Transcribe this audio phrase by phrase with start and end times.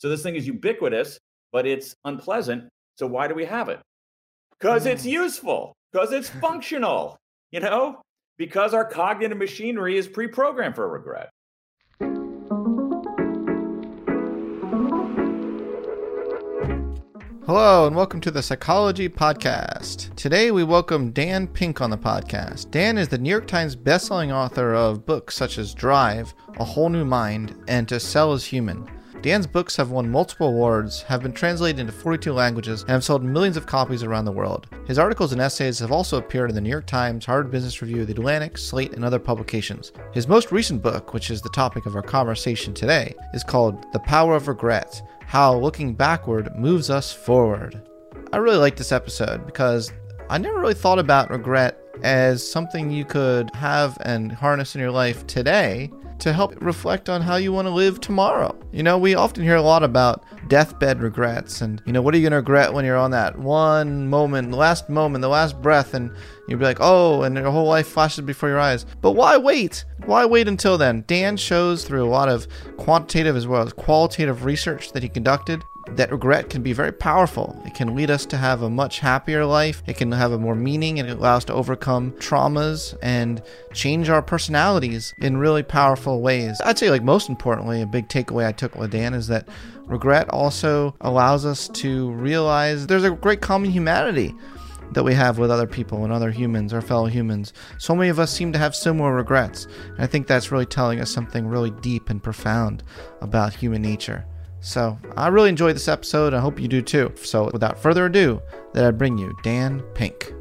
[0.00, 1.18] So this thing is ubiquitous,
[1.50, 2.68] but it's unpleasant.
[2.98, 3.80] So why do we have it?
[4.56, 5.10] Because it's mm.
[5.10, 7.16] useful, because it's functional,
[7.50, 8.00] you know,
[8.36, 11.30] because our cognitive machinery is pre programmed for regret.
[17.44, 20.14] Hello, and welcome to the Psychology Podcast.
[20.14, 22.70] Today, we welcome Dan Pink on the podcast.
[22.70, 26.88] Dan is the New York Times bestselling author of books such as Drive, A Whole
[26.88, 28.88] New Mind, and To Sell is Human.
[29.20, 33.24] Dan's books have won multiple awards, have been translated into 42 languages, and have sold
[33.24, 34.68] millions of copies around the world.
[34.86, 38.04] His articles and essays have also appeared in the New York Times, Harvard Business Review,
[38.04, 39.90] The Atlantic, Slate, and other publications.
[40.12, 43.98] His most recent book, which is the topic of our conversation today, is called The
[43.98, 47.82] Power of Regret How Looking Backward Moves Us Forward.
[48.32, 49.92] I really like this episode because
[50.30, 54.92] I never really thought about regret as something you could have and harness in your
[54.92, 55.90] life today
[56.20, 58.56] to help reflect on how you want to live tomorrow.
[58.72, 62.18] You know, we often hear a lot about deathbed regrets and, you know, what are
[62.18, 65.60] you going to regret when you're on that one moment, the last moment, the last
[65.60, 66.10] breath, and
[66.48, 68.86] you'll be like, oh, and your whole life flashes before your eyes.
[69.00, 69.84] But why wait?
[70.06, 71.04] Why wait until then?
[71.06, 72.46] Dan shows through a lot of
[72.76, 75.64] quantitative as well as qualitative research that he conducted
[75.96, 77.60] that regret can be very powerful.
[77.66, 79.82] It can lead us to have a much happier life.
[79.86, 84.08] It can have a more meaning and it allows us to overcome traumas and change
[84.08, 86.60] our personalities in really powerful ways.
[86.64, 89.48] I'd say, like, most importantly, a big takeaway I took with Dan is that
[89.86, 94.34] regret also allows us to realize there's a great common humanity
[94.92, 97.52] that we have with other people and other humans, our fellow humans.
[97.78, 99.66] So many of us seem to have similar regrets.
[99.88, 102.82] And I think that's really telling us something really deep and profound
[103.20, 104.24] about human nature.
[104.60, 106.34] So I really enjoyed this episode.
[106.34, 107.12] I hope you do too.
[107.16, 108.42] So without further ado,
[108.74, 110.32] that I bring you Dan Pink.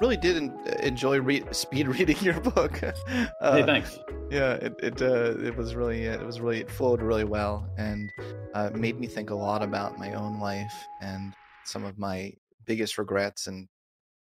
[0.00, 0.52] Really did
[0.82, 2.82] enjoy re- speed reading your book.
[3.40, 3.98] uh, hey, thanks.
[4.30, 8.10] Yeah, it it, uh, it was really it was really it flowed really well and
[8.54, 11.32] uh, made me think a lot about my own life and
[11.64, 12.32] some of my
[12.66, 13.68] biggest regrets and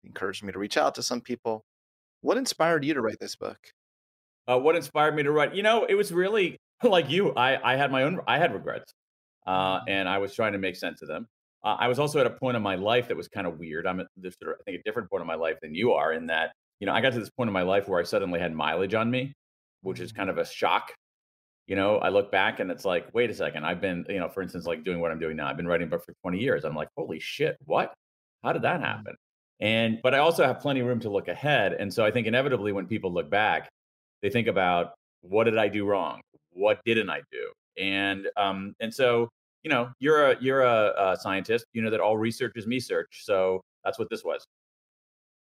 [0.04, 1.66] encouraged me to reach out to some people.
[2.22, 3.58] What inspired you to write this book?
[4.48, 5.56] Uh, what inspired me to write?
[5.56, 7.34] You know, it was really like you.
[7.34, 8.94] I I had my own I had regrets
[9.48, 9.90] uh, mm-hmm.
[9.90, 11.28] and I was trying to make sense of them.
[11.64, 13.86] Uh, I was also at a point in my life that was kind of weird.
[13.86, 15.94] I'm at this, sort of, I think, a different point in my life than you
[15.94, 18.04] are, in that you know I got to this point in my life where I
[18.04, 19.34] suddenly had mileage on me,
[19.82, 20.92] which is kind of a shock.
[21.68, 24.28] You know, I look back and it's like, wait a second, I've been, you know,
[24.28, 25.48] for instance, like doing what I'm doing now.
[25.48, 26.66] I've been writing a book for 20 years.
[26.66, 27.94] I'm like, holy shit, what?
[28.44, 28.86] How did that mm-hmm.
[28.86, 29.16] happen?
[29.60, 31.74] And but I also have plenty of room to look ahead.
[31.74, 33.70] And so I think inevitably when people look back,
[34.22, 36.22] they think about what did I do wrong?
[36.52, 37.52] What didn't I do?
[37.78, 39.30] And um, and so
[39.64, 41.66] you know, you're a you're a, a scientist.
[41.74, 43.22] You know that all research is me search.
[43.24, 44.46] So that's what this was.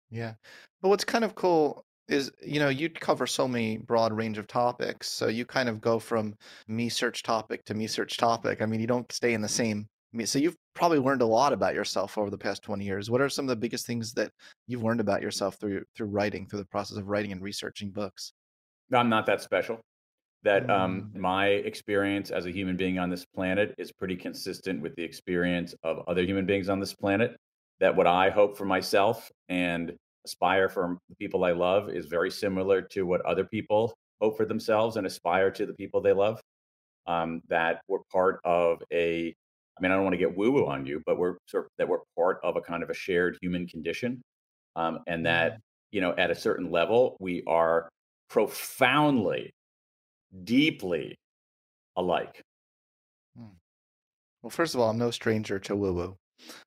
[0.09, 0.33] Yeah.
[0.81, 4.47] But what's kind of cool is, you know, you cover so many broad range of
[4.47, 5.09] topics.
[5.09, 6.35] So you kind of go from
[6.67, 8.61] me search topic to me search topic.
[8.61, 9.87] I mean, you don't stay in the same.
[10.23, 13.11] So you've probably learned a lot about yourself over the past 20 years.
[13.11, 14.31] What are some of the biggest things that
[14.67, 18.31] you've learned about yourself through through writing, through the process of writing and researching books?
[18.93, 19.81] I'm not that special
[20.47, 21.19] that um, mm.
[21.19, 25.75] my experience as a human being on this planet is pretty consistent with the experience
[25.83, 27.35] of other human beings on this planet.
[27.81, 29.93] That what I hope for myself and
[30.25, 34.45] aspire for the people I love is very similar to what other people hope for
[34.45, 36.39] themselves and aspire to the people they love.
[37.07, 39.33] um, that were part of a
[39.77, 41.71] I mean, I don't want to get woo woo on you, but we're sort of
[41.77, 44.21] that we're part of a kind of a shared human condition.
[44.75, 45.59] Um, and that, mm-hmm.
[45.91, 47.87] you know, at a certain level, we are
[48.29, 49.51] profoundly,
[50.43, 51.17] deeply
[51.95, 52.43] alike.
[53.37, 53.55] Hmm.
[54.41, 56.17] Well, first of all, I'm no stranger to woo woo.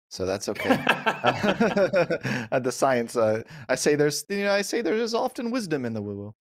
[0.09, 0.69] So that's okay.
[0.77, 6.03] the science, uh, I say there's, you know, I say there's often wisdom in the
[6.03, 6.35] woo woo.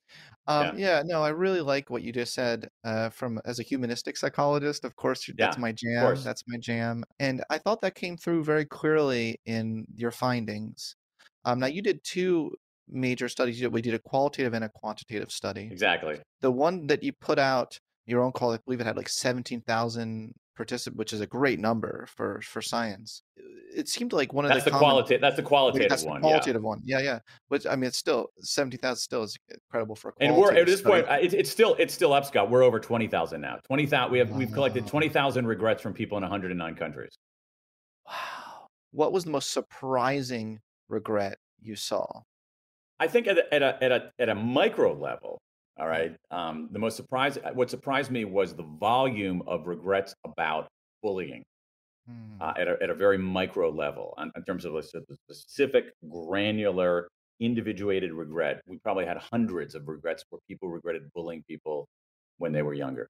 [0.47, 0.97] Um, yeah.
[0.97, 1.03] yeah.
[1.05, 2.69] no, I really like what you just said.
[2.83, 6.15] Uh, from as a humanistic psychologist, of course, that's yeah, my jam.
[6.23, 10.95] That's my jam, and I thought that came through very clearly in your findings.
[11.45, 12.51] Um, now you did two
[12.89, 13.65] major studies.
[13.67, 15.69] We did a qualitative and a quantitative study.
[15.71, 16.19] Exactly.
[16.41, 19.61] The one that you put out, your own call, I believe it had like seventeen
[19.61, 23.23] thousand participants which is a great number for for science.
[23.73, 25.21] It seemed like one of that's the, the qualitative.
[25.21, 26.21] That's the qualitative that's one.
[26.21, 26.67] The qualitative yeah.
[26.67, 26.81] one.
[26.83, 27.19] Yeah, yeah.
[27.47, 28.99] Which I mean, it's still seventy thousand.
[28.99, 30.13] Still is incredible for.
[30.19, 31.03] and we're at this study.
[31.03, 31.23] point.
[31.23, 32.49] It's, it's still it's still up, Scott.
[32.49, 33.59] We're over twenty thousand now.
[33.67, 34.11] Twenty thousand.
[34.11, 34.37] We have wow.
[34.37, 37.15] we've collected twenty thousand regrets from people in one hundred and nine countries.
[38.05, 38.67] Wow.
[38.91, 40.59] What was the most surprising
[40.89, 42.05] regret you saw?
[42.99, 45.39] I think at a, at a, at a, at a micro level,
[45.79, 46.15] all right.
[46.29, 50.67] Um, the most surprise, what surprised me was the volume of regrets about
[51.01, 51.43] bullying
[52.09, 52.41] mm.
[52.41, 57.07] uh, at, a, at a very micro level in, in terms of a specific, granular,
[57.39, 58.61] individuated regret.
[58.67, 61.87] We probably had hundreds of regrets where people regretted bullying people
[62.37, 63.09] when they were younger.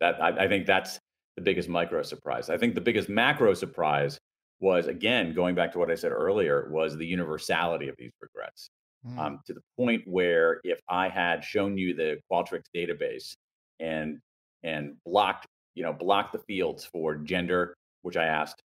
[0.00, 0.98] That I, I think that's
[1.36, 2.50] the biggest micro surprise.
[2.50, 4.18] I think the biggest macro surprise
[4.60, 8.70] was again going back to what I said earlier was the universality of these regrets
[9.06, 9.18] mm.
[9.18, 13.34] um, to the point where if I had shown you the Qualtrics database
[13.80, 14.18] and
[14.62, 18.62] and blocked you know blocked the fields for gender, which I asked,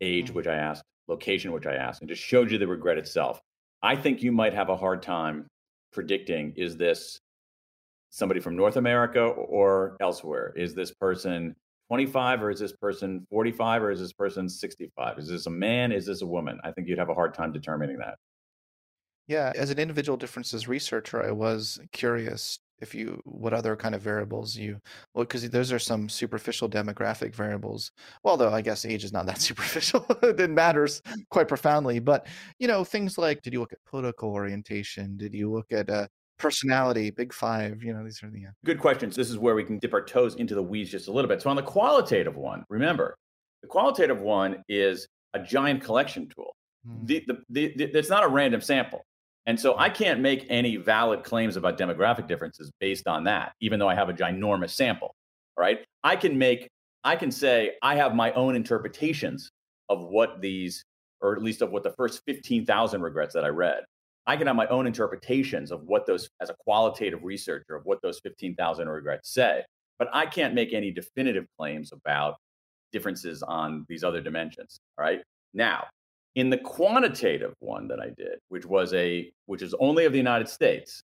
[0.00, 0.34] age, mm.
[0.34, 3.40] which I asked, location, which I asked, and just showed you the regret itself,
[3.82, 5.46] I think you might have a hard time
[5.92, 7.18] predicting is this
[8.10, 10.52] somebody from North America or elsewhere?
[10.56, 11.54] Is this person
[11.88, 15.18] 25 or is this person 45 or is this person 65?
[15.18, 15.92] Is this a man?
[15.92, 16.60] Is this a woman?
[16.64, 18.16] I think you'd have a hard time determining that.
[19.28, 24.00] Yeah, as an individual differences researcher, I was curious if you what other kind of
[24.00, 24.80] variables you
[25.12, 27.90] well because those are some superficial demographic variables.
[28.22, 31.98] Well, though I guess age is not that superficial; it matters quite profoundly.
[31.98, 32.26] But
[32.58, 35.16] you know, things like did you look at political orientation?
[35.16, 36.06] Did you look at uh,
[36.38, 37.10] personality?
[37.10, 37.82] Big five.
[37.82, 38.50] You know, these are the uh...
[38.64, 39.14] good questions.
[39.14, 41.42] This is where we can dip our toes into the weeds just a little bit.
[41.42, 43.16] So on the qualitative one, remember
[43.62, 46.54] the qualitative one is a giant collection tool.
[46.86, 47.04] Hmm.
[47.04, 49.04] The, the, the, the, it's not a random sample.
[49.48, 53.78] And so I can't make any valid claims about demographic differences based on that, even
[53.78, 55.14] though I have a ginormous sample.
[55.56, 55.80] Right?
[56.04, 56.68] I can make,
[57.02, 59.50] I can say I have my own interpretations
[59.88, 60.84] of what these,
[61.22, 63.84] or at least of what the first 15,000 regrets that I read.
[64.26, 68.02] I can have my own interpretations of what those, as a qualitative researcher, of what
[68.02, 69.64] those 15,000 regrets say.
[69.98, 72.36] But I can't make any definitive claims about
[72.92, 74.78] differences on these other dimensions.
[74.98, 75.22] All right.
[75.54, 75.86] Now,
[76.38, 80.18] in the quantitative one that I did, which was a which is only of the
[80.18, 81.02] United States,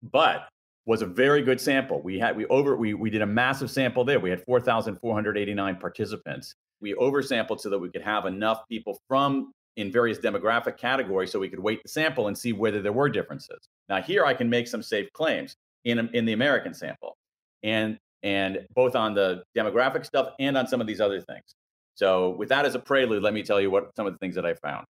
[0.00, 0.48] but
[0.86, 2.00] was a very good sample.
[2.00, 4.20] We had we over we we did a massive sample there.
[4.20, 6.54] We had 4,489 participants.
[6.80, 11.40] We oversampled so that we could have enough people from in various demographic categories so
[11.40, 13.68] we could weight the sample and see whether there were differences.
[13.88, 17.16] Now here I can make some safe claims in in the American sample.
[17.64, 21.56] And and both on the demographic stuff and on some of these other things.
[21.96, 24.34] So, with that as a prelude, let me tell you what some of the things
[24.34, 24.84] that I found.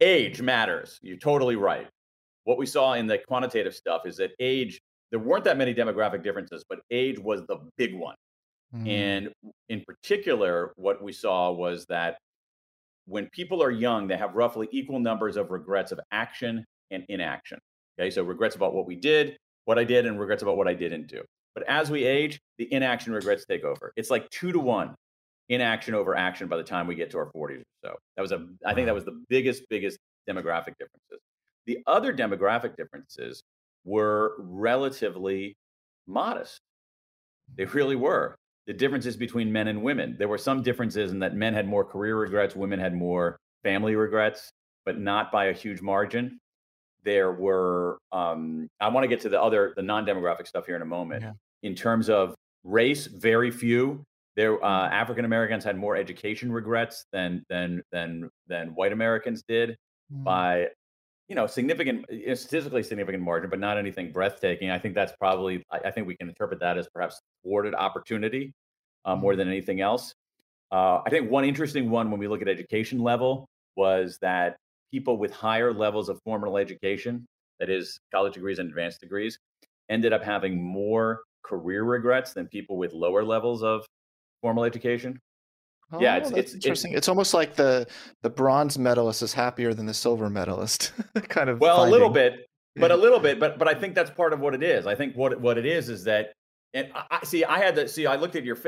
[0.00, 0.98] Age matters.
[1.02, 1.88] You're totally right.
[2.44, 4.80] What we saw in the quantitative stuff is that age,
[5.10, 8.14] there weren't that many demographic differences, but age was the big one.
[8.74, 8.88] Mm.
[8.88, 9.32] And
[9.70, 12.18] in particular, what we saw was that
[13.06, 17.58] when people are young, they have roughly equal numbers of regrets of action and inaction.
[17.98, 20.74] Okay, so regrets about what we did, what I did, and regrets about what I
[20.74, 21.22] didn't do.
[21.54, 23.92] But as we age, the inaction regrets take over.
[23.96, 24.94] It's like two to one
[25.48, 27.94] inaction over action by the time we get to our 40s or so.
[28.16, 31.20] That was a, I think that was the biggest, biggest demographic differences.
[31.66, 33.42] The other demographic differences
[33.84, 35.56] were relatively
[36.06, 36.60] modest.
[37.56, 38.36] They really were.
[38.66, 40.16] The differences between men and women.
[40.18, 43.96] There were some differences in that men had more career regrets, women had more family
[43.96, 44.50] regrets,
[44.84, 46.38] but not by a huge margin.
[47.04, 50.76] There were, um, I want to get to the other, the non demographic stuff here
[50.76, 51.22] in a moment.
[51.22, 51.32] Yeah.
[51.62, 54.04] In terms of race, very few.
[54.38, 59.76] There, uh, African Americans had more education regrets than than than than white Americans did
[60.14, 60.22] mm.
[60.22, 60.68] by
[61.28, 64.70] you know significant statistically significant margin, but not anything breathtaking.
[64.70, 68.52] I think that's probably I, I think we can interpret that as perhaps thwarted opportunity
[69.04, 69.38] uh, more mm.
[69.38, 70.14] than anything else.
[70.70, 74.56] Uh, I think one interesting one when we look at education level was that
[74.92, 77.26] people with higher levels of formal education,
[77.58, 79.36] that is college degrees and advanced degrees,
[79.88, 83.84] ended up having more career regrets than people with lower levels of
[84.42, 85.20] formal education.
[85.90, 86.92] Oh, yeah, it's, it's interesting.
[86.92, 87.86] It's, It's, almost like the
[88.22, 90.92] the bronze medalist is happier than the silver medalist,
[91.28, 91.60] kind of.
[91.60, 94.40] well, a little bit, but a little bit, but but I think that's part of
[94.40, 94.86] what it is.
[94.86, 96.32] I think what what it is is that,
[96.74, 97.42] and I, see.
[97.44, 98.06] I had to see.
[98.06, 98.58] I looked at your,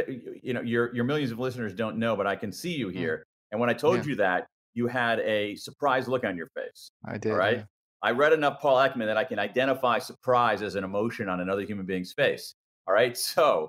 [0.43, 3.25] you know, your your millions of listeners don't know, but I can see you here.
[3.53, 4.05] And when I told Mm.
[4.05, 4.09] Yeah.
[4.09, 6.91] you that, you had a surprised look on your face.
[7.05, 7.35] I did.
[7.35, 7.59] Right.
[7.59, 7.65] yeah.
[8.03, 11.62] I read enough Paul Ekman that I can identify surprise as an emotion on another
[11.62, 12.55] human being's face.
[12.89, 13.15] All right.
[13.15, 13.69] So,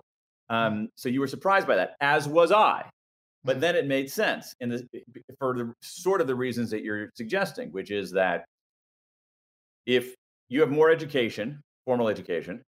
[0.51, 2.88] um, so you were surprised by that, as was I.
[3.43, 3.62] But Mm.
[3.62, 4.88] then it made sense in the
[5.39, 8.46] for the sort of the reasons that you're suggesting, which is that
[9.86, 10.13] if
[10.50, 12.62] you have more education, formal education,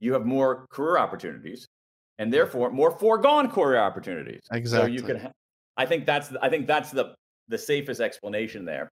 [0.00, 1.66] you have more career opportunities,
[2.18, 4.40] and therefore more foregone career opportunities.
[4.52, 4.96] Exactly.
[4.98, 5.20] So you can.
[5.20, 5.32] Ha-
[5.76, 7.14] I think that's the- I think that's the
[7.48, 8.88] the safest explanation there.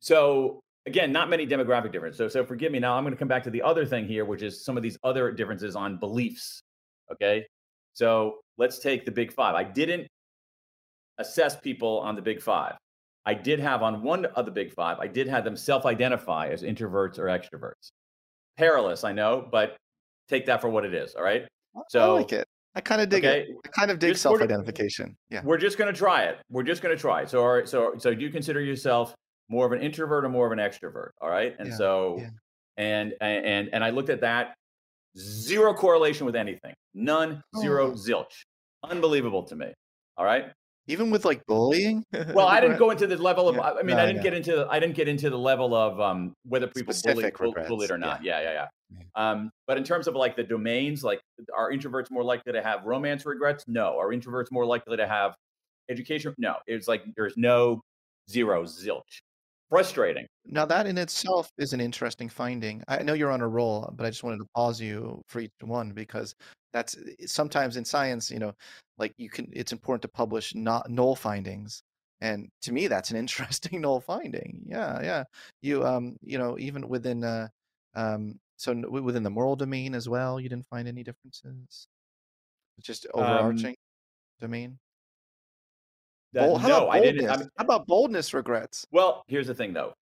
[0.00, 2.18] So again, not many demographic differences.
[2.18, 2.78] So so forgive me.
[2.78, 4.82] Now I'm going to come back to the other thing here, which is some of
[4.82, 6.60] these other differences on beliefs.
[7.10, 7.46] Okay,
[7.94, 9.54] so let's take the big five.
[9.54, 10.06] I didn't
[11.18, 12.74] assess people on the big five.
[13.26, 16.48] I did have on one of the big five, I did have them self identify
[16.48, 17.88] as introverts or extroverts.
[18.58, 19.76] Perilous, I know, but
[20.28, 21.14] take that for what it is.
[21.14, 21.42] All right.
[21.74, 22.46] I- I So, like it.
[22.76, 23.56] I kind of dig okay, it.
[23.64, 25.16] I kind of dig of- self-identification.
[25.30, 25.42] Yeah.
[25.44, 26.38] we're just going to try it.
[26.50, 27.30] We're just going to try it.
[27.30, 29.14] So, all right, so, so do you consider yourself
[29.48, 31.10] more of an introvert or more of an extrovert?
[31.20, 31.54] All right.
[31.58, 32.30] And Yeah, so, yeah.
[32.76, 34.54] and, and, and I looked at that
[35.18, 37.92] zero correlation with anything, none, zero, Oh.
[37.92, 38.42] zilch.
[38.82, 39.72] Unbelievable to me.
[40.16, 40.46] All right.
[40.86, 42.04] Even with like bullying.
[42.34, 43.56] Well, I didn't go into the level of.
[43.56, 44.22] Yeah, I mean, no, I I didn't know.
[44.22, 44.66] get into.
[44.70, 47.90] I didn't get into the level of um, whether people bully, Specific bull, regrets, bullied
[47.90, 48.22] or not.
[48.22, 48.66] Yeah, yeah, yeah.
[48.90, 49.30] Yeah.
[49.30, 51.20] Um, but in terms of like the domains, like
[51.56, 53.64] are introverts more likely to have romance regrets?
[53.66, 53.98] No.
[53.98, 55.34] Are introverts more likely to have
[55.88, 56.34] education?
[56.36, 56.56] No.
[56.66, 57.80] It's like there's no
[58.28, 59.20] zero zilch.
[59.68, 60.26] Frustrating.
[60.46, 62.82] Now that in itself is an interesting finding.
[62.88, 65.52] I know you're on a roll, but I just wanted to pause you for each
[65.62, 66.34] one because
[66.72, 68.54] that's sometimes in science, you know,
[68.98, 71.82] like you can it's important to publish not null findings.
[72.20, 74.64] And to me that's an interesting null finding.
[74.68, 75.24] Yeah, yeah.
[75.62, 77.48] You um, you know, even within uh
[77.94, 81.86] um so within the moral domain as well, you didn't find any differences.
[82.80, 83.76] Just Um, overarching
[84.40, 84.78] domain.
[86.34, 87.12] That- Bold, how no, about I boldness?
[87.22, 87.30] didn't.
[87.30, 88.86] I mean, how about boldness regrets?
[88.92, 89.94] Well, here's the thing, though.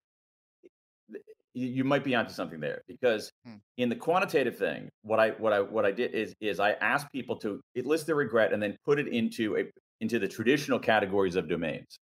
[1.54, 3.56] You you might be onto something there because Hmm.
[3.76, 7.12] in the quantitative thing, what I what I what I did is is I asked
[7.12, 9.64] people to list their regret and then put it into a
[10.00, 11.98] into the traditional categories of domains: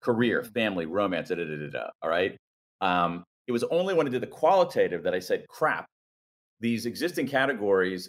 [0.00, 0.48] career, Hmm.
[0.52, 1.28] family, romance.
[1.28, 2.36] Da, da, da, da, da, all right.
[2.80, 5.86] Um, it was only when I did the qualitative that I said, "Crap,
[6.60, 8.08] these existing categories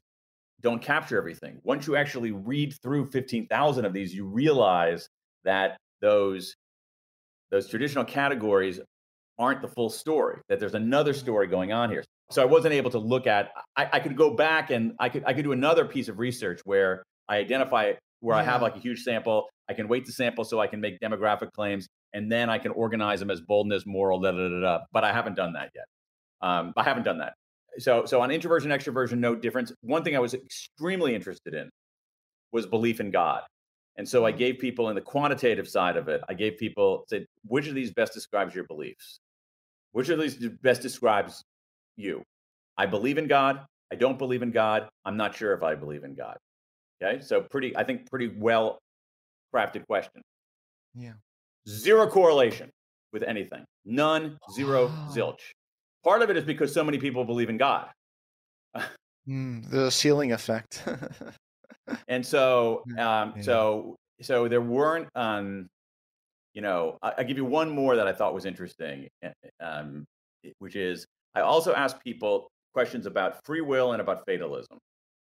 [0.62, 5.08] don't capture everything." Once you actually read through fifteen thousand of these, you realize
[5.44, 6.56] that those
[7.50, 8.80] those traditional categories
[9.38, 12.04] aren't the full story that there's another story going on here.
[12.30, 15.24] So i wasn't able to look at i, I could go back and i could
[15.26, 18.80] i could do another piece of research where i identify where i have like a
[18.80, 22.50] huge sample i can weight the sample so i can make demographic claims and then
[22.50, 24.80] i can organize them as boldness moral da da da da.
[24.94, 25.86] But i haven't done that yet.
[26.42, 27.34] Um, i haven't done that.
[27.80, 29.74] So so on introversion extroversion no difference.
[29.82, 31.70] One thing i was extremely interested in
[32.54, 33.42] was belief in god
[33.98, 37.26] and so I gave people in the quantitative side of it, I gave people said,
[37.46, 39.20] which of these best describes your beliefs?
[39.92, 41.44] Which of these best describes
[41.98, 42.24] you?
[42.78, 43.66] I believe in God.
[43.92, 44.88] I don't believe in God.
[45.04, 46.38] I'm not sure if I believe in God.
[47.04, 47.22] Okay.
[47.22, 48.80] So pretty, I think pretty well
[49.54, 50.22] crafted question.
[50.96, 51.14] Yeah.
[51.68, 52.70] Zero correlation
[53.12, 53.66] with anything.
[53.86, 55.42] None, zero, zilch.
[56.04, 57.88] Part of it is because so many people believe in God.
[59.30, 60.84] Mm, the ceiling effect.
[62.08, 63.42] and so Mm, um yeah.
[63.42, 65.68] so so there weren't um
[66.54, 70.06] you know I, i'll give you one more that i thought was interesting eh, um
[70.60, 74.80] which is i also asked people questions about free will and about fatalism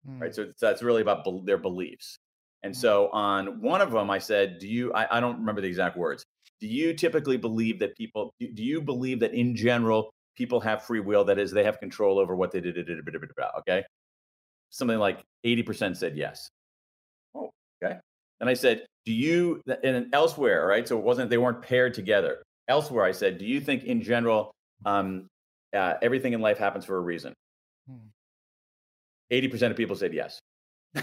[0.07, 2.17] Mm, right so it's- that's really about bel their beliefs.
[2.63, 5.69] And so on one of them i said do you I, I don't remember the
[5.69, 6.25] exact words
[6.61, 11.01] do you typically believe that people do you believe that in general people have free
[11.01, 11.25] will?
[11.25, 13.55] That is they have control over what they did a bit a bit about?
[13.61, 13.85] okay
[14.75, 16.49] something like 80% said yes.
[17.35, 17.51] Oh
[17.83, 17.99] okay.
[18.41, 22.43] And i said do you and elsewhere right so it wasn't they weren't paired together.
[22.69, 24.53] Elsewhere i said do you think in general
[24.85, 25.27] um,
[25.75, 27.33] uh, everything in life happens for a reason?
[27.89, 28.09] Hmm.
[29.33, 30.39] 80% of people said yes.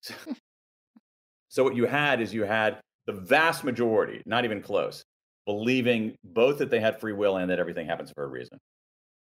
[0.00, 0.14] So,
[1.48, 5.02] so what you had is you had the vast majority not even close
[5.44, 8.58] believing both that they had free will and that everything happens for a reason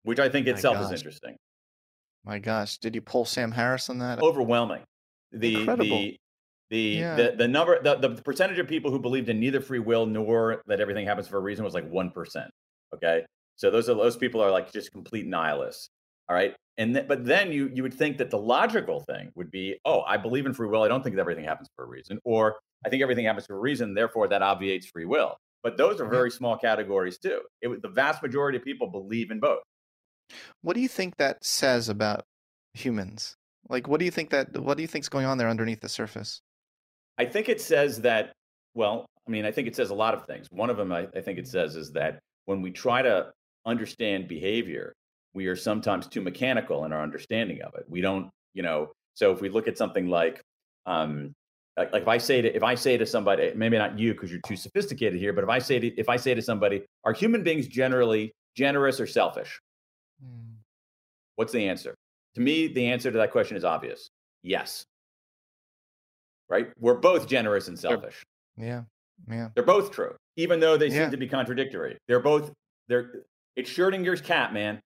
[0.03, 1.37] which i think itself is interesting
[2.25, 4.21] My gosh, did you pull Sam Harris on that?
[4.21, 4.83] overwhelming.
[5.33, 5.99] The Incredible.
[5.99, 6.17] the
[6.71, 7.17] the, Yeah.
[7.17, 10.63] the the number the, the percentage of people who believed in neither free will nor
[10.67, 12.51] that everything happens for a reason was like one percent.
[12.95, 13.25] Okay,
[13.57, 15.89] so those are those people are like just complete nihilists.
[16.29, 16.55] All right.
[16.79, 20.03] And th- but then you you would think that the logical thing would be, oh,
[20.03, 20.83] I believe in free will.
[20.83, 23.57] I don't think that everything happens for a reason, or I think everything happens for
[23.57, 23.93] a reason.
[23.95, 25.37] Therefore, that obviates free will.
[25.63, 27.41] But those are very small categories too.
[27.63, 29.63] It, the vast majority of people believe in both.
[30.63, 32.25] What do you think that says about
[32.73, 33.37] humans?
[33.69, 35.89] Like, what do you think that what do you think's going on there underneath the
[35.89, 36.41] surface?
[37.19, 38.33] I think it says that.
[38.75, 40.49] Well, I mean, I think it says a lot of things.
[40.51, 43.31] One of them, I, I think it says, is that when we try to
[43.65, 44.93] understand behavior,
[45.33, 47.85] we are sometimes too mechanical in our understanding of it.
[47.89, 48.93] We don't, you know.
[49.15, 50.43] So if we look at something like,
[50.87, 51.33] um,
[51.77, 54.31] like, like if I say to if I say to somebody, maybe not you because
[54.31, 57.13] you're too sophisticated here, but if I say to if I say to somebody, are
[57.13, 59.59] human beings generally generous or selfish?
[61.37, 61.95] What's the answer?
[62.35, 64.09] To me, the answer to that question is obvious.
[64.43, 64.85] Yes.
[66.49, 66.69] Right?
[66.79, 68.23] We're both generous and selfish.
[68.57, 68.83] Yeah.
[69.29, 69.49] Yeah.
[69.55, 71.05] They're both true, even though they yeah.
[71.05, 71.97] seem to be contradictory.
[72.09, 72.53] They're both
[72.89, 73.23] they're
[73.57, 74.81] it's Schrodinger's cat, man.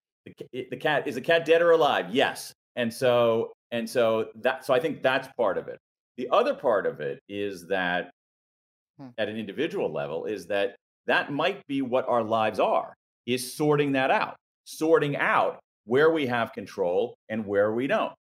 [0.52, 2.06] The, the cat is the cat dead or alive?
[2.10, 2.52] Yes.
[2.76, 5.78] And so and so that so I think that's part of it.
[6.16, 8.10] The other part of it is that
[8.98, 9.08] hmm.
[9.16, 10.76] at an individual level is that
[11.06, 12.94] that might be what our lives are
[13.26, 14.36] is sorting that out
[14.68, 18.12] sorting out where we have control and where we don't.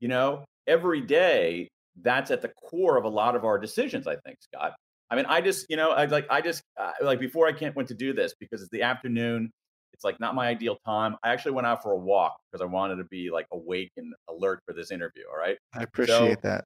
[0.00, 1.68] You know, every day
[2.02, 4.72] that's at the core of a lot of our decisions, I think, Scott.
[5.10, 7.76] I mean, I just, you know, I like, I just, uh, like before I can't
[7.76, 9.50] went to do this because it's the afternoon.
[9.92, 11.16] It's like not my ideal time.
[11.22, 14.12] I actually went out for a walk because I wanted to be like awake and
[14.28, 15.22] alert for this interview.
[15.30, 15.58] All right.
[15.74, 16.64] I appreciate so, that.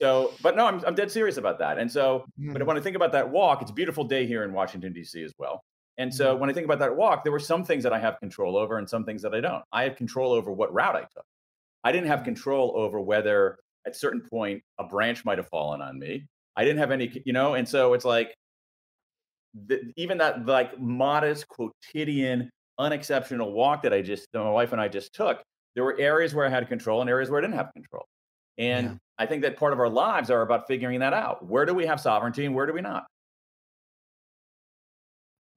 [0.00, 1.76] So, but no, I'm, I'm dead serious about that.
[1.78, 2.52] And so, mm.
[2.52, 5.22] but when I think about that walk, it's a beautiful day here in Washington, D.C.
[5.22, 5.60] as well.
[5.98, 6.40] And so mm-hmm.
[6.40, 8.78] when I think about that walk, there were some things that I have control over
[8.78, 9.64] and some things that I don't.
[9.72, 11.24] I have control over what route I took.
[11.84, 12.26] I didn't have mm-hmm.
[12.26, 16.26] control over whether at a certain point a branch might have fallen on me.
[16.56, 18.34] I didn't have any, you know, and so it's like
[19.66, 24.80] the, even that like modest quotidian unexceptional walk that I just that my wife and
[24.80, 25.42] I just took,
[25.74, 28.06] there were areas where I had control and areas where I didn't have control.
[28.56, 28.94] And yeah.
[29.18, 31.46] I think that part of our lives are about figuring that out.
[31.46, 33.06] Where do we have sovereignty and where do we not?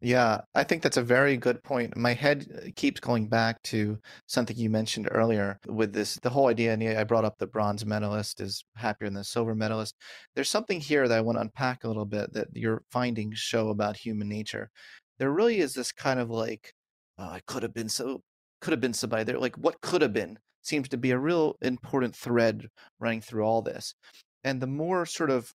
[0.04, 1.96] Yeah, I think that's a very good point.
[1.96, 6.48] My head uh, keeps going back to something you mentioned earlier with this the whole
[6.48, 6.74] idea.
[6.74, 9.96] And I brought up the bronze medalist is happier than the silver medalist.
[10.36, 13.70] There's something here that I want to unpack a little bit that your findings show
[13.70, 14.72] about human nature.
[15.20, 16.74] There really is this kind of like,
[17.20, 18.24] oh, I could have been so,
[18.60, 19.38] could have been somebody there.
[19.38, 22.68] Like, what could have been seems to be a real important thread
[23.00, 23.94] running through all this.
[24.44, 25.54] And the more sort of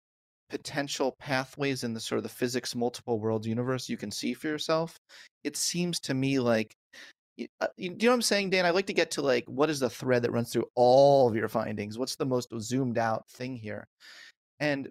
[0.53, 4.49] potential pathways in the sort of the physics multiple worlds universe you can see for
[4.49, 4.99] yourself
[5.45, 6.77] it seems to me like
[7.62, 8.67] uh, you, you know what i'm saying dan?
[8.67, 11.35] I like to get to like what is the thread that runs through all of
[11.35, 11.97] your findings?
[11.97, 13.88] What's the most zoomed out thing here?
[14.61, 14.91] And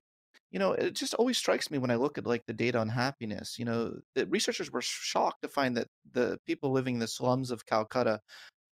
[0.49, 2.89] you know it just always strikes me when i look at like the data on
[2.89, 7.07] happiness you know the researchers were shocked to find that the people living in the
[7.07, 8.19] slums of calcutta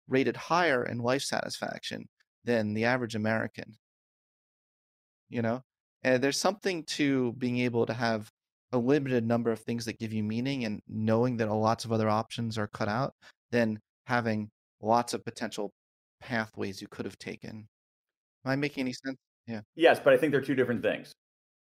[0.09, 2.09] rated higher in life satisfaction
[2.45, 3.77] than the average american
[5.29, 5.63] you know
[6.03, 8.29] and there's something to being able to have
[8.73, 12.09] a limited number of things that give you meaning and knowing that lots of other
[12.09, 13.15] options are cut out
[13.51, 15.73] than having lots of potential
[16.21, 17.67] pathways you could have taken.
[18.45, 19.17] Am I making any sense?
[19.47, 19.61] Yeah.
[19.75, 21.13] Yes, but I think they're two different things.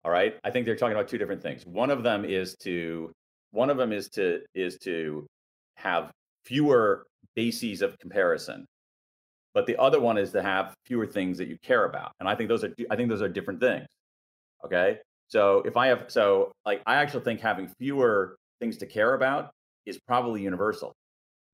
[0.05, 0.37] All right.
[0.45, 1.67] I think they're talking about two different things.
[1.67, 3.13] One of them is to
[3.51, 5.27] one of them is to is to
[5.77, 6.11] have
[6.45, 8.67] fewer bases of comparison.
[9.53, 12.13] But the other one is to have fewer things that you care about.
[12.21, 13.87] And I think those are I think those are different things.
[14.65, 14.99] Okay.
[15.29, 19.51] So if I have, so like, I actually think having fewer things to care about
[19.87, 20.93] is probably universal.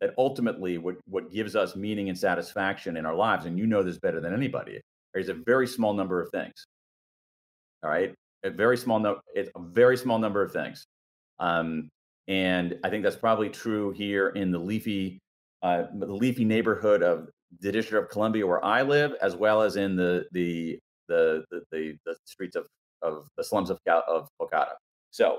[0.01, 3.83] That ultimately, what, what gives us meaning and satisfaction in our lives, and you know
[3.83, 4.81] this better than anybody,
[5.15, 6.67] is a very small number of things.
[7.83, 8.15] All right.
[8.45, 10.85] A very small, no, it's a very small number of things.
[11.39, 11.89] Um,
[12.29, 15.19] and I think that's probably true here in the leafy,
[15.63, 17.29] uh, the leafy neighborhood of
[17.61, 21.97] the District of Columbia where I live, as well as in the the the, the,
[22.05, 22.67] the streets of
[23.03, 24.75] of the slums of of Kolkata.
[25.11, 25.39] So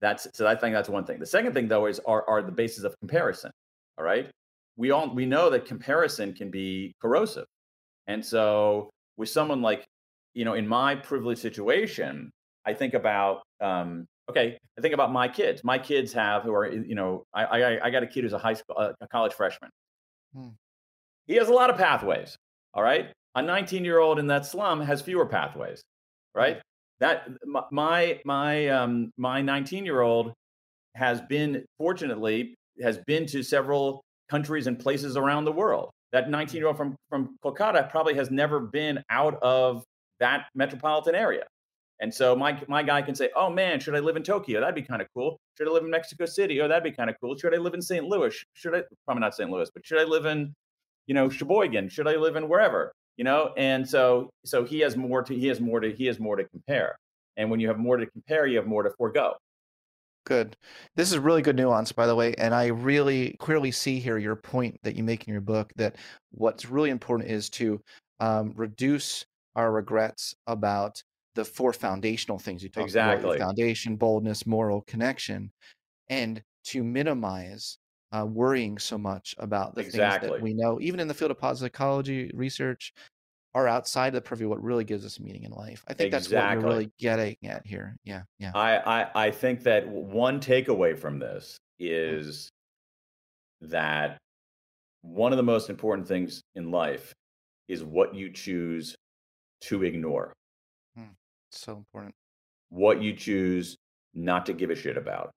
[0.00, 1.18] that's so I think that's one thing.
[1.18, 3.50] The second thing though is are are the basis of comparison.
[3.98, 4.30] All right,
[4.76, 7.46] we all we know that comparison can be corrosive,
[8.06, 9.84] and so with someone like
[10.34, 12.30] you know in my privileged situation,
[12.64, 15.62] I think about um, okay, I think about my kids.
[15.64, 18.38] My kids have who are you know I I, I got a kid who's a
[18.38, 19.70] high school a college freshman.
[20.34, 20.48] Hmm.
[21.26, 22.36] He has a lot of pathways.
[22.72, 25.82] All right, a 19 year old in that slum has fewer pathways.
[26.34, 26.62] Right,
[27.00, 30.32] that my my um my 19 year old
[30.94, 35.90] has been fortunately has been to several countries and places around the world.
[36.12, 39.84] That 19 year old from from kolkata probably has never been out of
[40.18, 41.46] that metropolitan area.
[42.00, 44.60] And so my my guy can say oh man should i live in tokyo?
[44.60, 45.38] That'd be kind of cool.
[45.56, 46.60] Should i live in mexico city?
[46.60, 47.36] Oh that'd be kind of cool.
[47.36, 48.34] Should i live in st louis?
[48.54, 50.54] Should i probably not st louis but should i live in
[51.10, 51.88] you know, Sheboygan?
[51.88, 52.92] Should I live in wherever?
[53.20, 56.18] You know, and so so he has more to he has more to he has
[56.18, 56.96] more to compare.
[57.36, 59.34] And when you have more to compare, you have more to forego.
[60.24, 60.56] Good.
[60.96, 62.34] This is really good nuance, by the way.
[62.38, 65.96] And I really clearly see here your point that you make in your book that
[66.30, 67.82] what's really important is to
[68.20, 71.02] um, reduce our regrets about
[71.34, 73.36] the four foundational things you talked exactly.
[73.36, 75.52] about foundation, boldness, moral connection,
[76.08, 77.76] and to minimize
[78.12, 80.28] uh, worrying so much about the exactly.
[80.28, 82.92] things that we know, even in the field of positive psychology research,
[83.54, 85.84] are outside the purview what really gives us meaning in life.
[85.88, 86.36] I think exactly.
[86.36, 87.96] that's what you're really getting at here.
[88.04, 88.52] Yeah, yeah.
[88.54, 91.86] I, I, I think that one takeaway from this Mm.
[92.26, 92.50] is
[93.62, 94.18] that
[95.02, 97.14] one of the most important things in life
[97.68, 98.94] is what you choose
[99.62, 100.32] to ignore,
[101.50, 102.14] So important.
[102.68, 103.76] what you choose
[104.14, 105.30] not to give a shit about.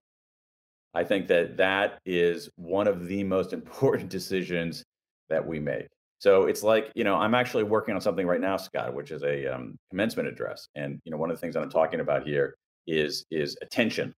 [0.93, 4.83] I think that that is one of the most important decisions
[5.29, 5.87] that we make.
[6.23, 9.23] So it's like, you know, I'm actually working on something right now, Scott, which is
[9.23, 10.69] a um, commencement address.
[10.73, 12.55] And, you know, one of the things that I'm talking about here
[12.87, 14.13] is is attention.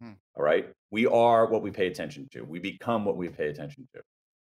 [0.00, 0.12] Hmm.
[0.36, 0.70] All right.
[0.90, 2.44] We are what we pay attention to.
[2.44, 4.00] We become what we pay attention to.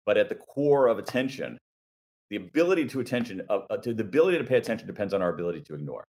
[0.06, 1.58] But at the core of attention,
[2.30, 5.34] the ability to attention, uh, uh, to the ability to pay attention depends on our
[5.34, 6.06] ability to ignore.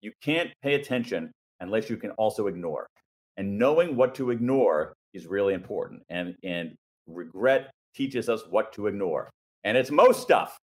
[0.00, 1.30] You can't pay attention
[1.60, 2.88] unless you can also ignore.
[3.36, 6.02] And knowing what to ignore is really important.
[6.08, 6.74] And and
[7.06, 9.30] regret teaches us what to ignore.
[9.64, 10.58] And it's most stuff.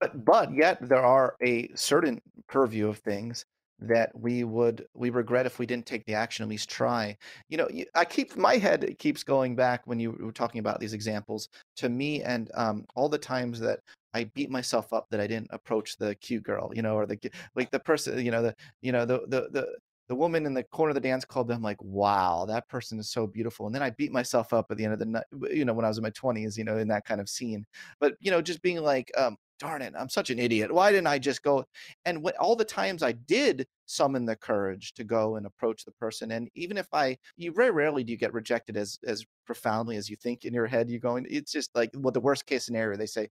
[0.00, 3.44] But but yet there are a certain purview of things
[3.80, 7.16] that we would we regret if we didn't take the action at least try.
[7.48, 10.94] You know, I keep my head keeps going back when you were talking about these
[10.94, 13.80] examples to me and um, all the times that
[14.14, 17.18] I beat myself up that I didn't approach the cute girl, you know, or the
[17.56, 19.66] like the person, you know, the you know the the the
[20.08, 21.50] the woman in the corner of the dance club.
[21.50, 23.66] I'm like, wow, that person is so beautiful.
[23.66, 25.84] And then I beat myself up at the end of the night, you know, when
[25.84, 27.66] I was in my 20s, you know, in that kind of scene.
[28.00, 30.72] But you know, just being like, um, darn it, I'm such an idiot.
[30.72, 31.64] Why didn't I just go?
[32.04, 35.92] And when, all the times I did summon the courage to go and approach the
[35.92, 39.96] person, and even if I, you very rarely do you get rejected as as profoundly
[39.96, 40.90] as you think in your head.
[40.90, 42.96] You're going, it's just like well, the worst case scenario.
[42.96, 43.28] They say,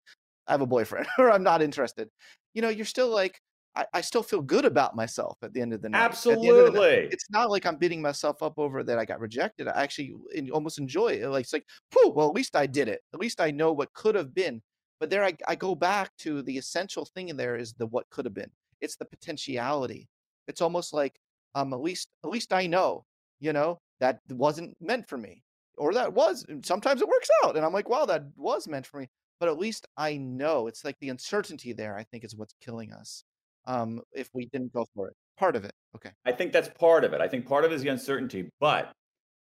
[0.48, 2.10] I have a boyfriend, or I'm not interested.
[2.54, 3.40] You know, you're still like.
[3.76, 6.04] I, I still feel good about myself at the end of the night.
[6.04, 7.10] At the the night, Absolutely.
[7.12, 9.68] it's not like I'm beating myself up over that I got rejected.
[9.68, 10.14] I actually
[10.52, 11.28] almost enjoy it.
[11.28, 13.02] Like it's like, whew, well, at least I did it.
[13.14, 14.62] At least I know what could have been.
[15.00, 18.10] But there, I, I go back to the essential thing in there is the what
[18.10, 18.52] could have been.
[18.80, 20.08] It's the potentiality.
[20.48, 21.20] It's almost like,
[21.56, 23.06] um, at least at least I know,
[23.40, 25.44] you know, that wasn't meant for me,
[25.78, 26.46] or that was.
[26.64, 29.10] Sometimes it works out, and I'm like, wow, that was meant for me.
[29.40, 30.68] But at least I know.
[30.68, 31.98] It's like the uncertainty there.
[31.98, 33.24] I think is what's killing us.
[33.65, 35.71] Um, if we didn't go for it, part of it.
[35.95, 36.12] Okay.
[36.26, 37.21] I think that's part of it.
[37.21, 38.49] I think part of it is the uncertainty.
[38.60, 38.91] But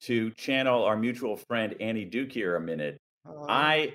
[0.02, 3.94] to channel our mutual friend Annie Duke here a minute, Uh, I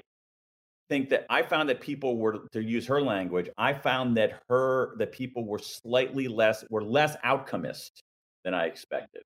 [0.90, 3.50] think that I found that people were to use her language.
[3.58, 7.92] I found that her that people were slightly less were less outcomist
[8.44, 9.24] than I expected.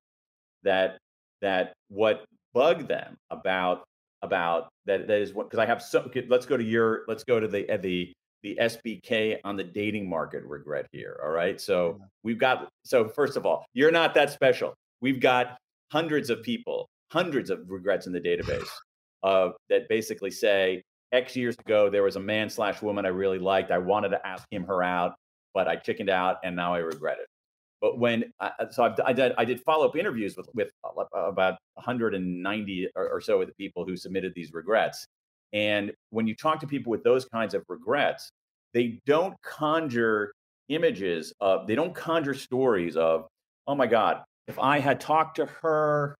[0.62, 0.98] That
[1.42, 3.84] that what bugged them about
[4.22, 7.24] about that that is what because I have so okay, let's go to your let's
[7.24, 8.12] go to the uh, the
[8.46, 11.18] the SBK on the dating market regret here.
[11.24, 11.60] All right.
[11.60, 14.74] So we've got so first of all, you're not that special.
[15.00, 15.58] We've got
[15.90, 18.68] hundreds of people, hundreds of regrets in the database
[19.24, 23.40] uh, that basically say X years ago there was a man slash woman I really
[23.40, 23.72] liked.
[23.72, 25.14] I wanted to ask him her out,
[25.52, 27.26] but I chickened out, and now I regret it.
[27.80, 31.02] But when I, so I've, I did I did follow up interviews with with uh,
[31.16, 35.04] about 190 or, or so of the people who submitted these regrets,
[35.52, 38.30] and when you talk to people with those kinds of regrets,
[38.76, 40.34] they don't conjure
[40.68, 43.26] images of they don't conjure stories of
[43.66, 46.14] oh my god if I had talked to her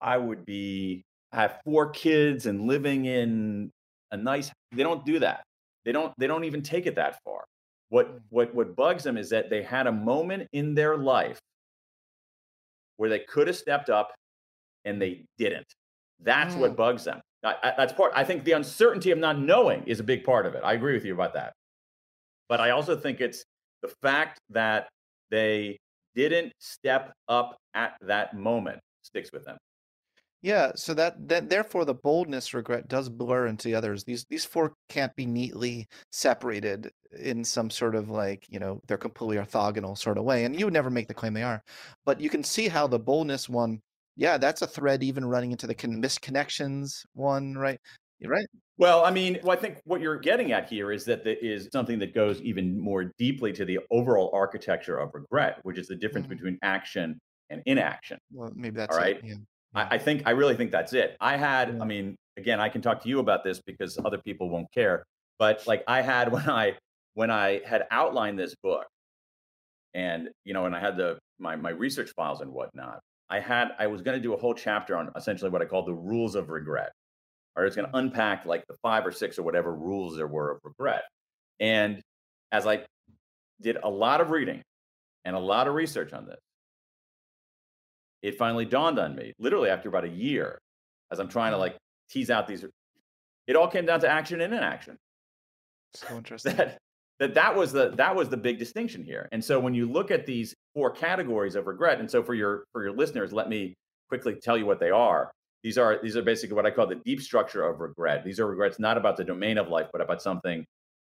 [0.00, 3.70] I would be I have four kids and living in
[4.12, 5.42] a nice they don't do that.
[5.84, 7.44] They don't they don't even take it that far.
[7.88, 8.20] What mm.
[8.30, 11.40] what what bugs them is that they had a moment in their life
[12.96, 14.14] where they could have stepped up
[14.84, 15.66] and they didn't.
[16.20, 16.76] That's what mm.
[16.76, 17.20] bugs them.
[17.42, 20.46] I, I- that's part i think the uncertainty of not knowing is a big part
[20.46, 20.62] of it.
[20.64, 21.52] I agree with you about that
[22.48, 23.44] but i also think it's
[23.82, 24.88] the fact that
[25.30, 25.76] they
[26.14, 29.56] didn't step up at that moment sticks with them
[30.40, 34.04] Yeah, so that, that therefore the boldness regret does blur into the others.
[34.04, 38.96] These these four can't be neatly separated in some sort of like, you know, they're
[38.98, 40.44] completely orthogonal sort of way.
[40.44, 41.60] And you would never make the claim they are.
[42.06, 43.80] But you can see how the boldness one,
[44.16, 47.80] yeah, that's a thread even running into the con- misconnections one, right?
[48.24, 48.46] Right.
[48.78, 51.68] Well, I mean, well, I think what you're getting at here is that there is
[51.72, 55.96] something that goes even more deeply to the overall architecture of regret, which is the
[55.96, 56.30] difference Mhm.
[56.30, 57.18] between action
[57.50, 58.18] and inaction.
[58.30, 59.20] Well, maybe that's All it, right.
[59.22, 59.34] Yeah.
[59.74, 61.16] I, I think I really think that's it.
[61.20, 61.80] I had, Yeah.
[61.80, 65.04] I mean, again, I can talk to you about this because other people won't care.
[65.38, 66.78] But like I had when I
[67.14, 68.86] when I had outlined this book,
[69.94, 73.68] and you know, and I had the my my research files and whatnot, I had
[73.78, 76.34] I was going to do a whole chapter on essentially what I call the rules
[76.34, 76.92] of regret.
[77.58, 80.52] Or it's going to unpack like the five or six or whatever rules there were
[80.52, 81.02] of regret.
[81.58, 82.00] And
[82.52, 82.84] as I
[83.60, 84.62] did a lot of reading
[85.24, 86.38] and a lot of research on this,
[88.22, 90.60] it finally dawned on me, literally after about a year,
[91.10, 91.62] as I'm trying to mm.
[91.62, 91.76] like
[92.10, 92.64] tease out these.
[93.46, 94.96] It all came down to action and inaction.
[95.94, 96.56] So interesting.
[96.56, 96.78] That,
[97.18, 99.28] that that was the that was the big distinction here.
[99.32, 102.64] And so when you look at these four categories of regret, and so for your
[102.72, 103.74] for your listeners, let me
[104.08, 105.30] quickly tell you what they are.
[105.62, 108.24] These are these are basically what I call the deep structure of regret.
[108.24, 110.64] These are regrets not about the domain of life, but about something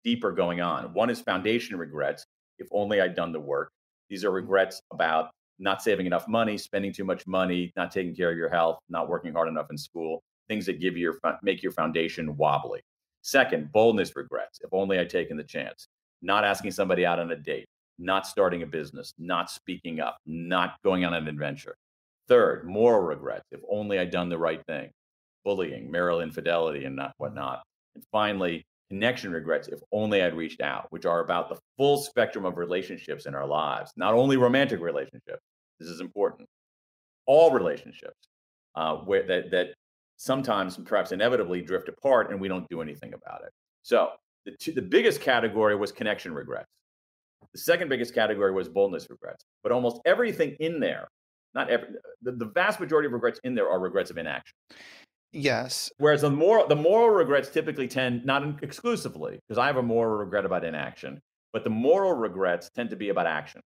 [0.05, 0.92] deeper going on.
[0.94, 2.24] One is foundation regrets.
[2.59, 3.70] If only I'd done the work.
[4.11, 4.37] These are mm-hmm.
[4.37, 8.48] regrets about not saving enough money, spending too much money, not taking care of your
[8.48, 12.81] health, not working hard enough in school, things that give your make your foundation wobbly.
[13.22, 14.61] Second, boldness regrets.
[14.61, 15.87] If only I'd taken the chance.
[16.20, 17.66] Not asking somebody out on a date,
[17.98, 21.76] not starting a business, not speaking up, not going on an adventure.
[22.28, 23.46] Third, moral regrets.
[23.50, 24.90] If only I'd done the right thing.
[25.44, 27.62] Bullying, marital infidelity, and not whatnot.
[27.94, 29.68] And finally, connection regrets.
[29.68, 33.46] If only I'd reached out, which are about the full spectrum of relationships in our
[33.46, 35.42] lives, not only romantic relationships.
[35.80, 36.48] This is important.
[37.26, 38.28] All relationships
[38.74, 39.74] uh, where that that
[40.16, 43.50] sometimes perhaps inevitably drift apart and we don't do anything about it.
[43.82, 44.11] So
[44.44, 46.68] the, two, the biggest category was connection regrets.
[47.52, 49.44] The second biggest category was boldness regrets.
[49.62, 51.08] But almost everything in there,
[51.54, 51.88] not every,
[52.22, 54.54] the, the vast majority of regrets in there are regrets of inaction.
[55.32, 55.90] Yes.
[55.98, 60.18] Whereas the moral, the moral regrets typically tend, not exclusively, because I have a moral
[60.18, 61.20] regret about inaction,
[61.52, 63.62] but the moral regrets tend to be about action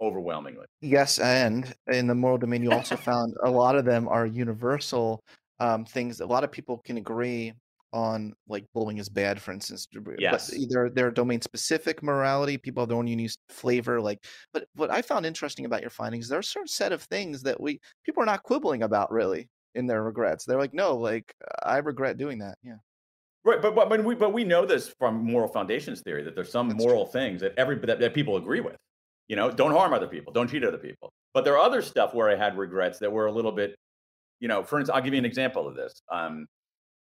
[0.00, 0.66] overwhelmingly.
[0.80, 5.20] Yes, and in the moral domain, you also found a lot of them are universal
[5.60, 6.20] um, things.
[6.20, 7.52] A lot of people can agree
[7.92, 9.86] on like bullying is bad, for instance.
[10.18, 10.50] Yes.
[10.50, 14.00] But either they're domain specific morality, people have their own unique flavor.
[14.00, 17.02] Like, but what I found interesting about your findings, there are a certain set of
[17.04, 20.44] things that we people are not quibbling about really in their regrets.
[20.44, 22.58] They're like, no, like I regret doing that.
[22.62, 22.76] Yeah.
[23.44, 26.50] Right, but but, but we but we know this from moral foundations theory that there's
[26.50, 28.76] some That's moral things that every that, that people agree with.
[29.28, 31.10] You know, don't harm other people, don't cheat other people.
[31.34, 33.76] But there are other stuff where I had regrets that were a little bit,
[34.40, 36.02] you know, for instance, I'll give you an example of this.
[36.10, 36.46] Um,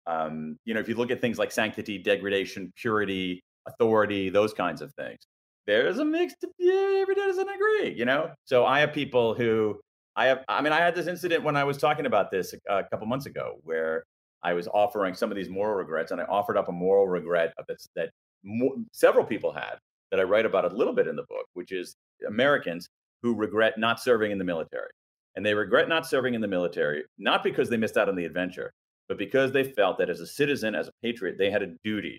[0.09, 4.81] um, you know, if you look at things like sanctity, degradation, purity, authority, those kinds
[4.81, 5.18] of things,
[5.66, 6.44] there's a mixed.
[6.59, 7.94] Yeah, everybody doesn't agree.
[7.94, 9.79] You know, so I have people who
[10.16, 10.44] I have.
[10.49, 13.07] I mean, I had this incident when I was talking about this a, a couple
[13.07, 14.05] months ago, where
[14.42, 17.53] I was offering some of these moral regrets, and I offered up a moral regret
[17.68, 18.11] that that
[18.42, 19.77] mo- several people had
[20.11, 21.94] that I write about a little bit in the book, which is
[22.27, 22.88] Americans
[23.23, 24.88] who regret not serving in the military.
[25.37, 28.25] And they regret not serving in the military, not because they missed out on the
[28.25, 28.73] adventure,
[29.09, 32.18] but because they felt that as a citizen, as a patriot, they had a duty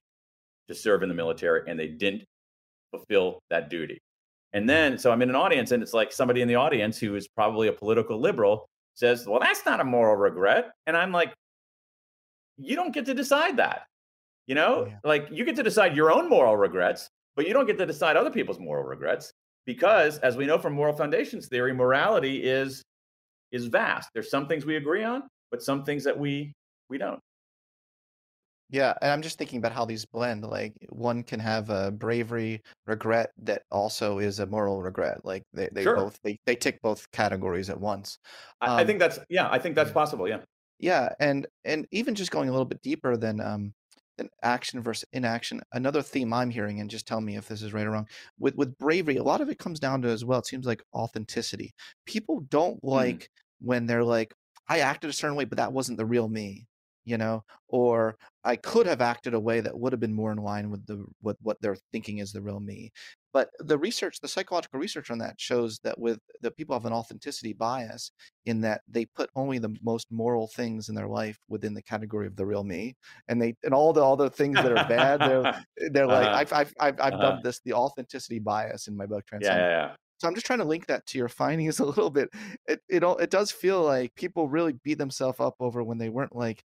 [0.68, 2.24] to serve in the military and they didn't
[2.92, 4.00] fulfill that duty.
[4.54, 7.16] And then, so I'm in an audience and it's like somebody in the audience who
[7.16, 10.72] is probably a political liberal says, Well, that's not a moral regret.
[10.88, 11.34] And I'm like,
[12.58, 13.84] You don't get to decide that.
[14.48, 14.98] You know, Yeah.
[15.04, 18.18] like you get to decide your own moral regrets, but you don't get to decide
[18.18, 19.32] other people's moral regrets
[19.66, 22.82] because as we know from moral foundations theory, morality is
[23.52, 24.10] is vast.
[24.14, 26.54] There's some things we agree on, but some things that we
[26.90, 27.22] we don't.
[28.72, 30.44] Yeah, and I'm just thinking about how these blend.
[30.46, 35.26] Like one can have a bravery regret that also is a moral regret.
[35.26, 35.88] Like they, they Sure.
[35.88, 38.20] both they, they tick both categories at once.
[38.62, 40.28] I, I Um, think that's yeah, I think that's possible.
[40.28, 40.44] Yeah.
[40.80, 43.74] Yeah, and and even just going a little bit deeper than um
[44.18, 47.74] than action versus inaction, another theme I'm hearing, and just tell me if this is
[47.74, 48.08] right or wrong.
[48.38, 50.40] With with bravery, a lot of it comes down to as well.
[50.40, 51.74] It seems like authenticity.
[52.06, 54.34] People don't like when they're like,
[54.70, 56.68] I acted a certain way, but that wasn't the real me,
[57.06, 60.38] you know, or I could have acted a way that would have been more in
[60.40, 62.92] line with the with what they're thinking is the real me.
[63.32, 66.94] But the research, the psychological research on that shows that with the people have an
[66.94, 68.12] authenticity bias
[68.46, 72.26] in that they put only the most moral things in their life within the category
[72.28, 72.96] of the real me,
[73.28, 75.48] and they and all the all the things that are bad, they're
[75.92, 76.34] they're like Uh-huh.
[76.34, 77.20] I've I've I've, I've Uh-huh.
[77.20, 79.68] dubbed this the authenticity bias in my book Yeah, Transcend.
[79.68, 79.96] yeah, yeah.
[80.18, 82.30] So I'm just trying to link that to your findings a little bit.
[82.68, 86.10] It it all it does feel like people really beat themselves up over when they
[86.10, 86.64] weren't like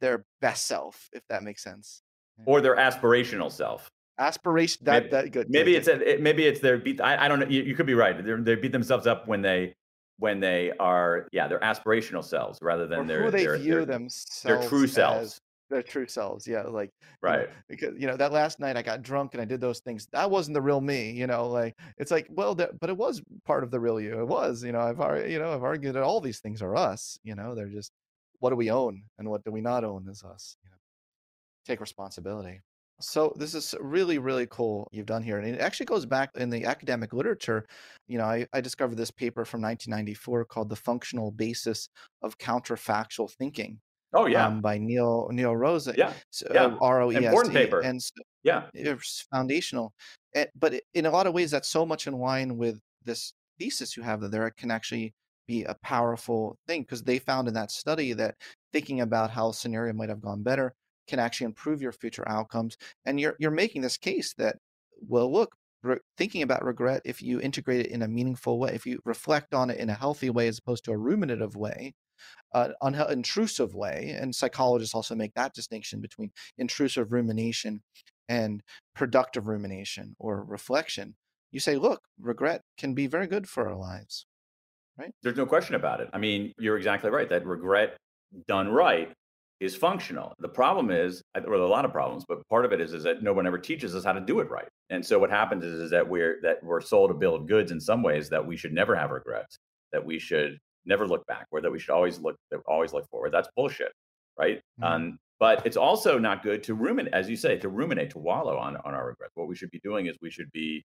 [0.00, 2.02] their best self, if that makes sense.
[2.44, 3.90] Or their aspirational self.
[4.18, 5.50] Aspiration that Maybe- that good.
[5.50, 7.00] Maybe good, it's a, it, maybe it's their beat.
[7.00, 7.46] I, I don't know.
[7.46, 8.24] You, you could be right.
[8.24, 9.74] They're, they beat themselves up when they
[10.18, 13.74] when they are yeah their aspirational selves rather or than their who they their, view
[13.74, 15.40] their, themselves their true selves.
[15.70, 16.48] their true selves.
[16.48, 16.90] Yeah, like
[17.22, 17.48] you know, Right.
[17.68, 20.08] because you know that last night I got drunk and I did those things.
[20.12, 21.12] That wasn't the real me.
[21.12, 24.18] You know, like it's like well, that, but it was part of the real you.
[24.18, 24.64] It was.
[24.64, 27.20] You know, I've already you know I've argued that all these things are us.
[27.22, 27.92] You know, they're just
[28.40, 30.56] what do we own and what do we not own as us?
[30.62, 30.76] You know,
[31.66, 32.60] take responsibility.
[33.00, 35.38] So this is really, really cool you've done here.
[35.38, 37.64] And it actually goes back in the academic literature.
[38.08, 41.88] You know, I, I discovered this paper from 1994 called The Functional Basis
[42.22, 43.80] of Counterfactual Thinking.
[44.14, 45.90] Oh yeah, um, by Neil Neil Roese.
[45.94, 46.64] Yeah, so, yeah.
[46.64, 47.24] Uh, R O E S.
[47.24, 47.80] Important paper.
[47.80, 48.10] And so,
[48.42, 49.92] yeah, it's foundational.
[50.58, 54.02] But in a lot of ways, that's so much in line with this thesis you
[54.02, 55.12] have that there can actually
[55.48, 58.36] be a powerful thing because they found in that study that
[58.72, 60.74] thinking about how a scenario might have gone better
[61.08, 62.76] can actually improve your future outcomes.
[63.06, 64.56] And you're you're making this case that
[65.08, 68.86] well, look, re- thinking about regret, if you integrate it in a meaningful way, if
[68.86, 71.94] you reflect on it in a healthy way as opposed to a ruminative way,
[72.54, 77.82] uh, an intrusive way, and psychologists also make that distinction between intrusive rumination
[78.28, 78.62] and
[78.94, 81.14] productive rumination or reflection.
[81.52, 84.26] You say, look, regret can be very good for our lives.
[84.98, 85.12] Right?
[85.22, 86.08] There's no question about it.
[86.12, 87.96] I mean, you're exactly right that regret
[88.46, 89.12] done right
[89.60, 90.34] is functional.
[90.38, 92.92] The problem is, or there are a lot of problems, but part of it is,
[92.92, 94.68] is that no one ever teaches us how to do it right.
[94.90, 97.72] And so what happens is, is that we're that we're sold a bill of goods
[97.72, 99.58] in some ways that we should never have regrets,
[99.92, 103.32] that we should never look back, or that we should always look always look forward.
[103.32, 103.92] That's bullshit,
[104.38, 104.58] right?
[104.80, 104.84] Mm-hmm.
[104.84, 108.56] Um, but it's also not good to ruminate, as you say, to ruminate, to wallow
[108.58, 109.32] on on our regrets.
[109.34, 110.84] What we should be doing is we should be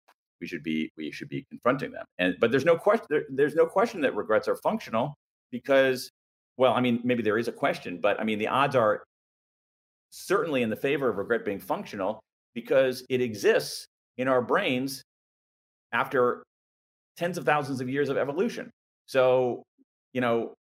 [0.45, 2.05] we should be we should be confronting them.
[2.19, 5.15] And but there's no question there, there's no question that regrets are functional
[5.51, 6.11] because
[6.59, 9.03] well, I mean, maybe there is a question, but I mean, the odds are
[10.11, 12.21] certainly in the favor of regret being functional
[12.55, 13.87] because it exists
[14.19, 15.03] in our brains
[15.93, 16.45] after
[17.17, 18.71] tens of thousands of years of evolution.
[19.07, 19.63] So,
[20.13, 20.53] you know,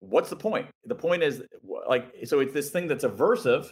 [0.00, 0.66] what's the point?
[0.86, 1.42] The point is
[1.86, 3.70] like, so it's this thing that's aversive.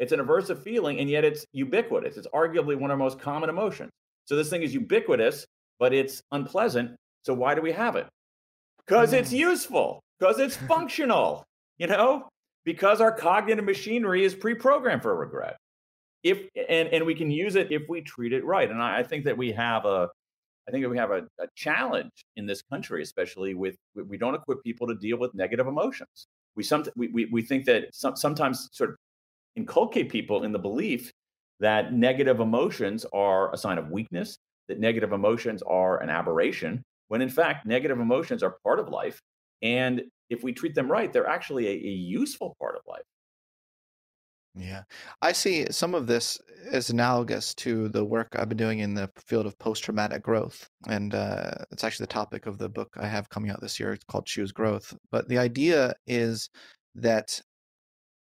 [0.00, 2.16] It's an aversive feeling, and yet it's ubiquitous.
[2.16, 3.90] It's arguably one of our most common emotions.
[4.30, 5.44] So this thing is ubiquitous,
[5.80, 6.94] but it's unpleasant.
[7.24, 8.06] So why do we have it?
[8.86, 9.38] Because it's mm.
[9.38, 11.42] useful because it's functional,
[11.78, 12.28] you know,
[12.64, 15.56] because our cognitive machinery is pre-programmed for regret.
[16.22, 18.70] If and and we can use it if we treat it right.
[18.70, 20.08] And I, I think that we have a
[20.68, 24.36] I think that we have a, a, challenge in this country, especially with we don't
[24.36, 26.28] equip people to deal with negative emotions.
[26.54, 28.96] We some we, we, we think that some, sometimes sort of
[29.56, 31.10] inculcate people in the belief
[31.60, 34.36] that negative emotions are a sign of weakness,
[34.68, 39.20] that negative emotions are an aberration, when in fact negative emotions are part of life
[39.62, 43.02] and if we treat them right, they're actually a, a useful part of life.
[44.54, 44.82] Yeah.
[45.22, 46.38] I see some of this
[46.70, 50.68] as analogous to the work I've been doing in the field of post traumatic growth.
[50.88, 53.92] And uh, it's actually the topic of the book I have coming out this year.
[53.92, 54.94] It's called Choose Growth.
[55.12, 56.48] But the idea is
[56.96, 57.40] that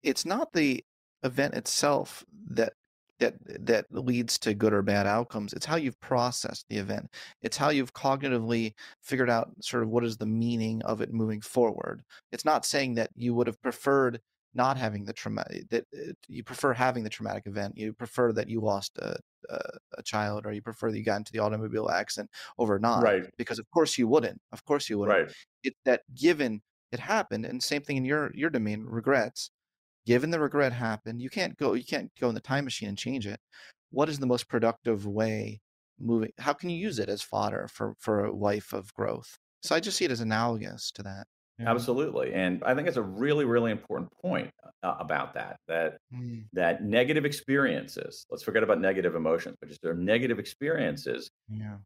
[0.04, 0.84] it's not the
[1.24, 2.74] event itself that
[3.20, 7.10] that that leads to good or bad outcomes it's how you've processed the event.
[7.42, 11.42] It's how you've cognitively figured out sort of what is the meaning of it moving
[11.42, 12.04] forward.
[12.32, 14.20] It's not saying that you would have preferred
[14.56, 18.50] not having the traumatic that uh, you prefer having the traumatic event you prefer that
[18.50, 19.18] you lost a,
[19.50, 19.60] a,
[19.98, 23.26] a, child or you prefer that you got into the automobile accident over not right.
[23.38, 25.28] because of course you wouldn't of course you wouldn't.
[25.28, 25.34] Right.
[25.64, 26.62] It, that given
[26.94, 29.52] it happened and same thing in your your domain regrets
[30.06, 32.98] given the regret happened you can't go you can't go in the time machine and
[32.98, 33.40] change it.
[33.92, 35.62] What is the most productive way
[36.00, 39.38] moving how can you use it as fodder for for a life of growth?
[39.64, 41.26] So i just see it as analogous to that
[41.62, 44.52] absolutely and i think it's a really really important point
[44.84, 46.44] uh, about that that mm.
[46.52, 51.78] that negative experiences let's forget about negative emotions but just their negative experiences yeah.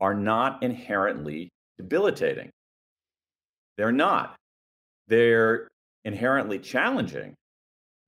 [0.00, 2.50] are not inherently debilitating.
[3.78, 4.34] They're not.
[5.06, 5.68] They're
[6.04, 7.34] inherently challenging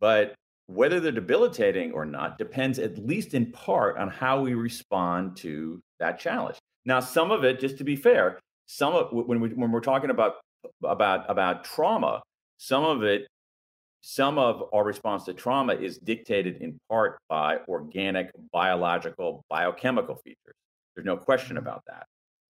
[0.00, 0.34] but
[0.66, 5.80] whether they're debilitating or not depends, at least in part, on how we respond to
[5.98, 6.56] that challenge.
[6.84, 10.10] Now, some of it, just to be fair, some of when we when we're talking
[10.10, 10.36] about
[10.84, 12.22] about about trauma,
[12.58, 13.26] some of it,
[14.00, 20.54] some of our response to trauma is dictated in part by organic, biological, biochemical features.
[20.94, 21.66] There's no question mm-hmm.
[21.66, 22.06] about that.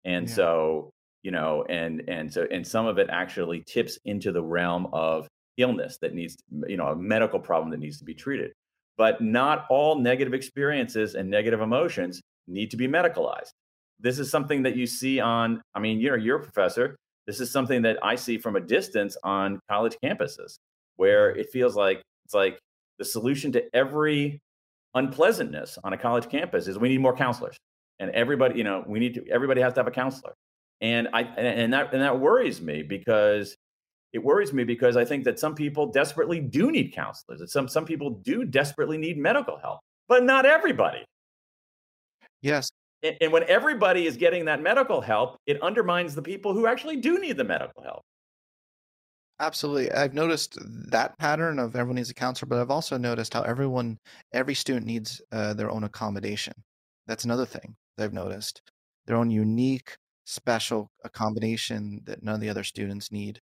[0.03, 0.35] And yeah.
[0.35, 0.91] so,
[1.23, 5.27] you know, and and so and some of it actually tips into the realm of
[5.61, 8.51] illness that needs, you know, a medical problem that needs to be treated.
[8.97, 13.51] But not all negative experiences and negative emotions need to be medicalized.
[13.99, 16.95] This is something that you see on, I mean, you're, you're a professor.
[17.27, 20.55] This is something that I see from a distance on college campuses
[20.97, 21.39] where mm-hmm.
[21.39, 22.59] it feels like it's like
[22.99, 24.39] the solution to every
[24.93, 27.57] unpleasantness on a college campus is we need more counselors.
[27.99, 30.33] And everybody, you know, we need to, everybody has to have a counselor.
[30.81, 33.55] And I, and that, and that worries me because
[34.13, 37.39] it worries me because I think that some people desperately do need counselors.
[37.39, 41.05] That some some people do desperately need medical help, but not everybody.
[42.41, 42.69] Yes.
[43.03, 46.97] And, and when everybody is getting that medical help, it undermines the people who actually
[46.97, 48.01] do need the medical help.
[49.39, 49.91] Absolutely.
[49.91, 50.57] I've noticed
[50.91, 53.97] that pattern of everyone needs a counselor, but I've also noticed how everyone,
[54.33, 56.53] every student needs uh, their own accommodation.
[57.07, 58.61] That's another thing that I've noticed.
[59.07, 63.39] Their own unique, special accommodation that none of the other students need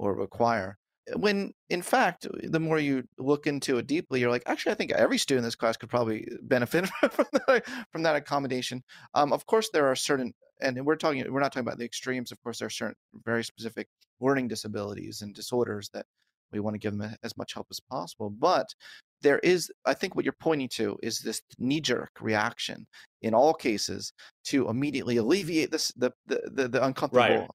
[0.00, 0.78] or require.
[1.08, 4.72] Eh, when in fact, eh, the more you look into it deeply, you're like, actually,
[4.72, 8.16] I think every student in this class could probably eh, benefit from that, from that
[8.16, 8.82] accommodation.
[9.14, 12.32] Um, of course, there are certain, and we're talking, we're not talking about the extremes.
[12.32, 13.88] Of course, there are certain very specific
[14.20, 16.06] learning disabilities and disorders that
[16.52, 18.30] we want to give them as much help as possible.
[18.30, 18.74] But
[19.22, 22.86] there is, I think, what you're pointing to is this knee-jerk reaction
[23.22, 24.12] in all cases
[24.44, 27.48] to immediately alleviate this the the the, the uncomfortable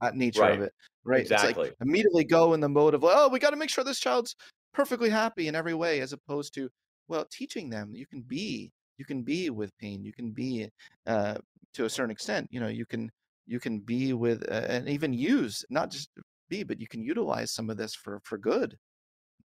[0.00, 0.14] uh, right.
[0.14, 0.54] nature right.
[0.54, 0.72] of it.
[1.04, 1.22] Right.
[1.22, 1.68] Exactly.
[1.68, 4.34] Like immediately go in the mode of oh, we got to make sure this child's
[4.74, 6.68] perfectly happy in every way, as opposed to
[7.08, 10.68] well, teaching them you can be you can be with pain, you can be
[11.06, 11.36] uh,
[11.74, 12.48] to a certain extent.
[12.50, 13.10] You know, you can
[13.46, 16.10] you can be with uh, and even use not just
[16.50, 18.76] be, but you can utilize some of this for for good.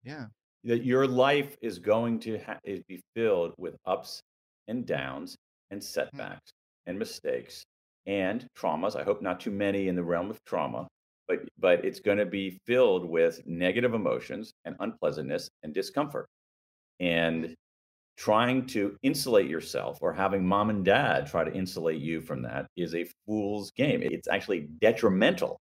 [0.04, 0.26] Yeah.
[0.66, 4.22] That your life is going to ha- be filled with ups
[4.68, 5.36] and downs
[5.72, 5.86] and mm-hmm.
[5.86, 6.90] setbacks mm-hmm.
[6.90, 7.64] and mistakes
[8.06, 8.96] and traumas.
[8.96, 10.88] I hope not too many in the realm of trauma,
[11.28, 16.28] but but it's going to be filled with negative emotions and unpleasantness and discomfort.
[17.00, 17.54] And mm.
[18.18, 22.68] trying to insulate yourself or having mom and dad try to insulate you from that
[22.78, 24.02] is a fool's game.
[24.04, 25.60] It's actually detrimental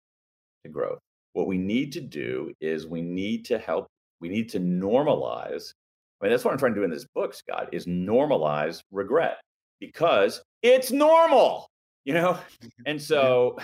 [0.63, 0.99] to growth.
[1.33, 3.87] What we need to do is we need to help,
[4.19, 5.73] we need to normalize.
[6.19, 9.37] I mean, that's what I'm trying to do in this book, Scott, is normalize regret
[9.79, 11.67] because it's normal,
[12.05, 12.37] you know?
[12.85, 13.57] And so,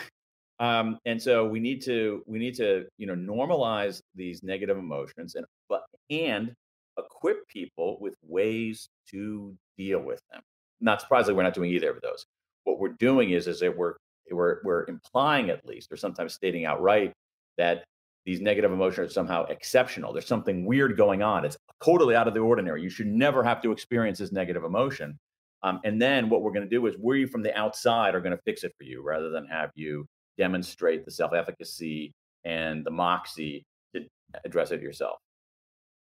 [0.59, 5.35] um, and so we need to, we need to, you know, normalize these negative emotions
[5.35, 6.53] and, but, and
[6.97, 10.41] equip people with ways to deal with them.
[10.81, 12.25] Not surprisingly, we're not doing either of those.
[12.63, 13.95] What we're doing is, is that we're
[14.29, 17.13] we're we're implying at least, or sometimes stating outright
[17.57, 17.83] that
[18.25, 20.11] these negative emotions are somehow exceptional.
[20.11, 21.45] There's something weird going on.
[21.45, 22.81] It's totally out of the ordinary.
[22.81, 25.17] You should never have to experience this negative emotion.
[25.63, 28.35] Um, and then what we're going to do is we from the outside are going
[28.35, 30.05] to fix it for you rather than have you
[30.37, 32.13] demonstrate the self efficacy
[32.45, 34.05] and the moxie to
[34.45, 35.17] address it yourself.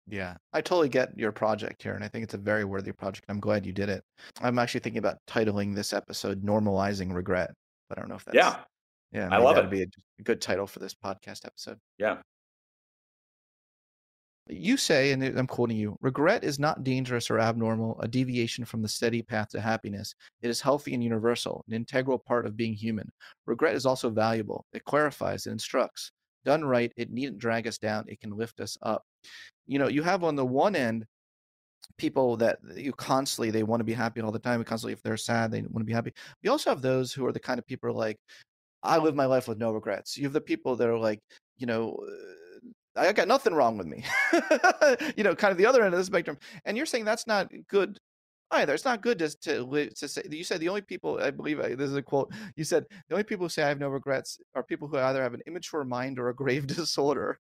[0.07, 3.27] Yeah, I totally get your project here, and I think it's a very worthy project.
[3.29, 4.03] I'm glad you did it.
[4.41, 7.51] I'm actually thinking about titling this episode "Normalizing Regret,"
[7.91, 8.57] I don't know if that's yeah,
[9.13, 9.29] yeah.
[9.31, 9.71] I love it.
[9.71, 11.79] Be a good title for this podcast episode.
[11.99, 12.19] Yeah.
[14.51, 18.83] You say, and I'm quoting you: "Regret is not dangerous or abnormal, a deviation from
[18.83, 20.15] the steady path to happiness.
[20.43, 23.11] It is healthy and universal, an integral part of being human.
[23.47, 24.67] Regret is also valuable.
[24.73, 26.13] It clarifies, it instructs.
[26.45, 28.05] Done right, it needn't drag us down.
[28.09, 29.05] It can lift us up."
[29.67, 31.07] you know, you have on the one end
[31.99, 34.61] people that you constantly they want to be happy all the time.
[34.61, 36.13] And constantly, if they're sad, they want to be happy.
[36.43, 38.19] You also have those who are the kind of people like,
[38.83, 40.17] I live my life with no regrets.
[40.17, 41.21] You have the people that are like,
[41.59, 41.97] you know.
[42.97, 44.05] I got nothing wrong with me.
[45.17, 46.39] you know, kind of the other end of the spectrum.
[46.65, 47.99] And you're saying that's not good
[48.51, 48.75] either.
[48.75, 50.23] It's not good to to to say.
[50.31, 52.33] You said the only people I believe this is a quote.
[52.57, 55.23] You said the only people who say I have no regrets are people who either
[55.23, 57.39] have an immature mind or a grave disorder.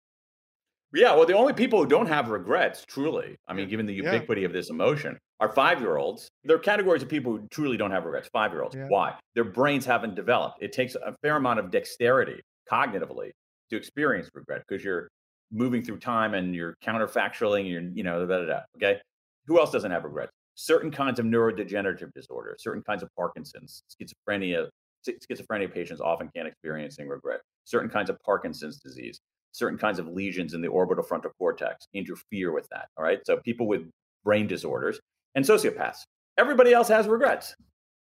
[0.92, 4.40] Yeah, well, the only people who don't have regrets, truly, I mean, given the ubiquity
[4.40, 4.48] yeah.
[4.48, 6.28] of this emotion, are five year olds.
[6.42, 8.28] There are categories of people who truly don't have regrets.
[8.32, 8.74] Five year olds.
[8.74, 8.86] Yeah.
[8.88, 9.14] Why?
[9.34, 10.62] Their brains haven't developed.
[10.62, 12.40] It takes a fair amount of dexterity
[12.70, 13.30] cognitively
[13.70, 15.08] to experience regret because you're
[15.52, 19.00] moving through time and you're counterfactualing, you're, you know, da, da, da, okay?
[19.46, 20.32] Who else doesn't have regrets?
[20.54, 24.68] Certain kinds of neurodegenerative disorders, certain kinds of Parkinson's, schizophrenia.
[25.08, 27.40] Schizophrenia patients often can't experiencing regret.
[27.64, 29.20] Certain kinds of Parkinson's disease
[29.52, 32.88] certain kinds of lesions in the orbital frontal cortex interfere with that.
[32.96, 33.20] All right.
[33.24, 33.88] So people with
[34.24, 35.00] brain disorders
[35.34, 35.98] and sociopaths.
[36.38, 37.54] Everybody else has regrets.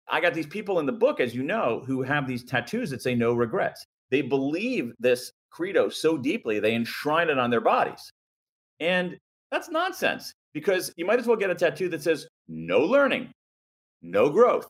[0.10, 3.02] I got these people in the book, as you know, who have these tattoos that
[3.02, 3.86] say no regrets.
[4.12, 8.12] They believe this credo so deeply, they enshrine it on their bodies.
[8.80, 9.18] And
[9.52, 13.32] that's nonsense because you might as well get a tattoo that says no learning,
[14.02, 14.68] no growth,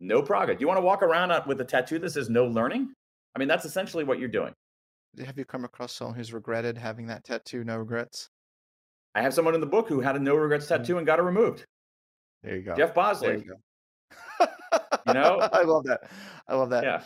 [0.00, 0.58] no progress.
[0.58, 2.92] Do you want to walk around with a tattoo that says no learning?
[3.34, 4.52] I mean, that's essentially what you're doing
[5.24, 7.64] have you come across someone who's regretted having that tattoo?
[7.64, 8.28] No regrets.
[9.14, 11.22] I have someone in the book who had a no regrets tattoo and got it
[11.22, 11.66] removed.
[12.42, 12.74] There you go.
[12.74, 13.28] Jeff Bosley.
[13.28, 14.46] There you go.
[15.06, 16.10] you know, I love that.
[16.48, 16.84] I love that.
[16.84, 17.02] Yeah.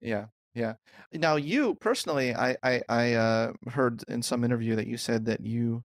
[0.00, 0.24] Yeah.
[0.54, 0.74] Yeah.
[1.12, 5.44] Now, you personally, I I, I uh, heard in some interview that you said that
[5.44, 5.82] you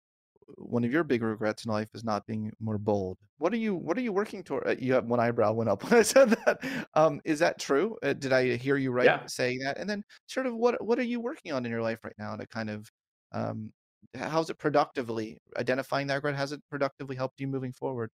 [0.57, 3.17] one of your big regrets in life is not being more bold.
[3.37, 4.67] What are you What are you working toward?
[4.67, 6.87] Uh, you have one eyebrow went up when I said that.
[6.93, 7.97] Um, is that true?
[8.03, 9.25] Uh, did I hear you right yeah.
[9.27, 9.77] saying that?
[9.77, 12.35] And then, sort of, what What are you working on in your life right now
[12.35, 12.89] to kind of
[13.31, 13.71] um,
[14.15, 16.35] how's it productively identifying that regret?
[16.35, 18.09] Has it productively helped you moving forward?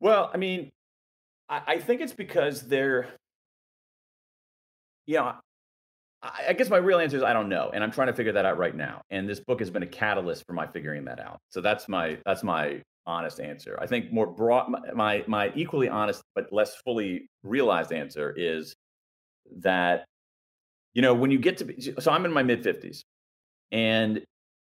[0.00, 0.72] Well, I mean,
[1.48, 3.08] I, I think it's because they're,
[5.06, 5.34] you know,
[6.22, 8.46] I guess my real answer is I don't know, and I'm trying to figure that
[8.46, 9.02] out right now.
[9.10, 11.38] And this book has been a catalyst for my figuring that out.
[11.50, 13.78] So that's my that's my honest answer.
[13.80, 18.74] I think more broad, my my equally honest but less fully realized answer is
[19.58, 20.06] that
[20.94, 23.02] you know when you get to be, so I'm in my mid 50s,
[23.70, 24.24] and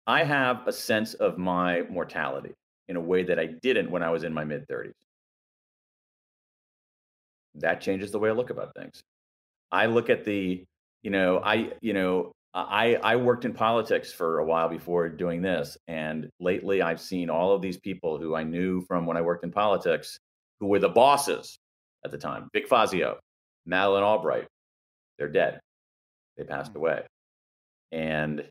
[0.08, 2.54] I have a sense of my mortality
[2.88, 4.94] in a way that I didn't when I was in my mid 30s.
[7.56, 9.04] That changes the way I look about things.
[9.74, 10.64] I look at the,
[11.02, 15.42] you know, I, you know, I, I worked in politics for a while before doing
[15.42, 15.76] this.
[15.88, 19.44] And lately I've seen all of these people who I knew from when I worked
[19.44, 20.20] in politics
[20.60, 21.58] who were the bosses
[22.06, 22.50] at the time.
[22.54, 23.18] Vic Fazio,
[23.66, 24.48] Madeleine Albright,
[25.18, 25.60] they're dead.
[26.38, 26.78] They passed mm.
[26.78, 27.02] away.
[27.92, 28.48] And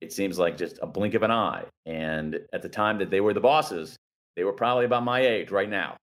[0.00, 1.64] it seems like just a blink of an eye.
[1.86, 3.96] And at the time that they were the bosses,
[4.36, 5.96] they were probably about my age right now.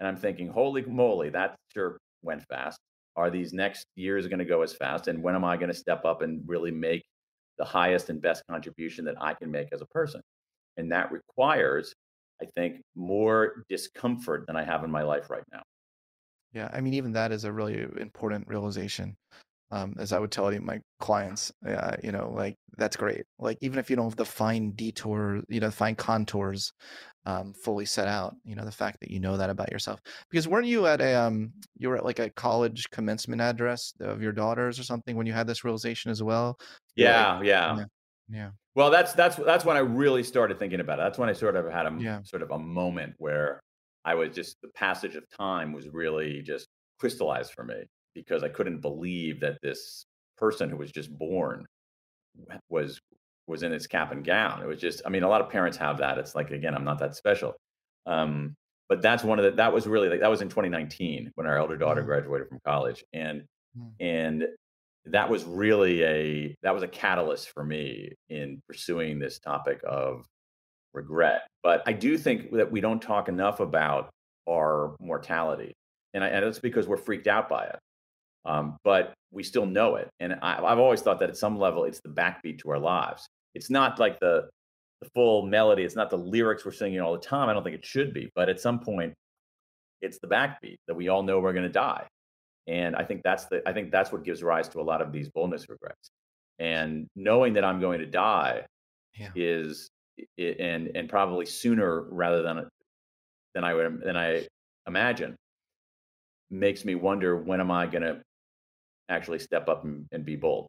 [0.00, 2.78] And I'm thinking, holy moly, that sure went fast.
[3.18, 5.08] Are these next years going to go as fast?
[5.08, 7.04] And when am I going to step up and really make
[7.58, 10.20] the highest and best contribution that I can make as a person?
[10.76, 11.92] And that requires,
[12.40, 15.62] I think, more discomfort than I have in my life right now.
[16.52, 19.16] Yeah, I mean, even that is a really important realization
[19.70, 23.24] um, as I would tell any of my clients, uh, you know, like that's great.
[23.38, 26.72] Like even if you don't have the fine detour, you know, fine contours
[27.26, 30.00] um, fully set out, you know, the fact that you know that about yourself.
[30.30, 34.22] Because weren't you at a, um, you were at like a college commencement address of
[34.22, 36.58] your daughters or something when you had this realization as well?
[36.96, 37.84] Yeah, like, yeah, yeah,
[38.30, 38.50] yeah.
[38.74, 41.02] Well, that's that's that's when I really started thinking about it.
[41.02, 42.20] That's when I sort of had a yeah.
[42.22, 43.60] sort of a moment where
[44.04, 47.84] I was just the passage of time was really just crystallized for me
[48.14, 50.04] because I couldn't believe that this
[50.36, 51.66] person who was just born
[52.68, 53.00] was
[53.48, 54.62] was in its cap and gown.
[54.62, 56.18] It was just, I mean, a lot of parents have that.
[56.18, 57.56] It's like, again, I'm not that special.
[58.06, 58.54] Um,
[58.88, 61.56] but that's one of the, that was really like, that was in 2019 when our
[61.56, 62.10] elder daughter mm-hmm.
[62.10, 63.02] graduated from college.
[63.12, 63.42] And,
[63.76, 63.88] mm-hmm.
[64.04, 64.44] and
[65.06, 70.26] that was really a, that was a catalyst for me in pursuing this topic of
[70.92, 71.42] regret.
[71.62, 74.10] But I do think that we don't talk enough about
[74.48, 75.72] our mortality.
[76.12, 77.78] And, I, and it's because we're freaked out by it
[78.48, 80.08] um, but we still know it.
[80.20, 83.28] And I, have always thought that at some level, it's the backbeat to our lives.
[83.54, 84.48] It's not like the
[85.00, 85.84] the full melody.
[85.84, 87.48] It's not the lyrics we're singing all the time.
[87.48, 89.14] I don't think it should be, but at some point,
[90.02, 92.04] it's the backbeat that we all know we're going to die.
[92.66, 95.12] And I think that's the I think that's what gives rise to a lot of
[95.12, 96.10] these boldness regrets.
[96.58, 98.62] And knowing that I'm going to die
[99.14, 99.30] yeah.
[99.36, 99.88] is
[100.38, 102.68] and and probably sooner rather than
[103.54, 104.46] than I would than I
[104.86, 105.36] imagine
[106.50, 108.22] makes me wonder when am I going to
[109.08, 110.66] actually step up and, and be bold.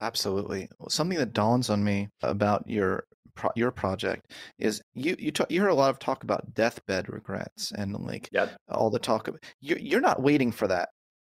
[0.00, 0.68] Absolutely.
[0.88, 3.04] Something that dawns on me about your
[3.34, 7.08] pro- your project is you you talk, you hear a lot of talk about deathbed
[7.08, 8.56] regrets and like yep.
[8.68, 10.88] all the talk of you're you're not waiting for that.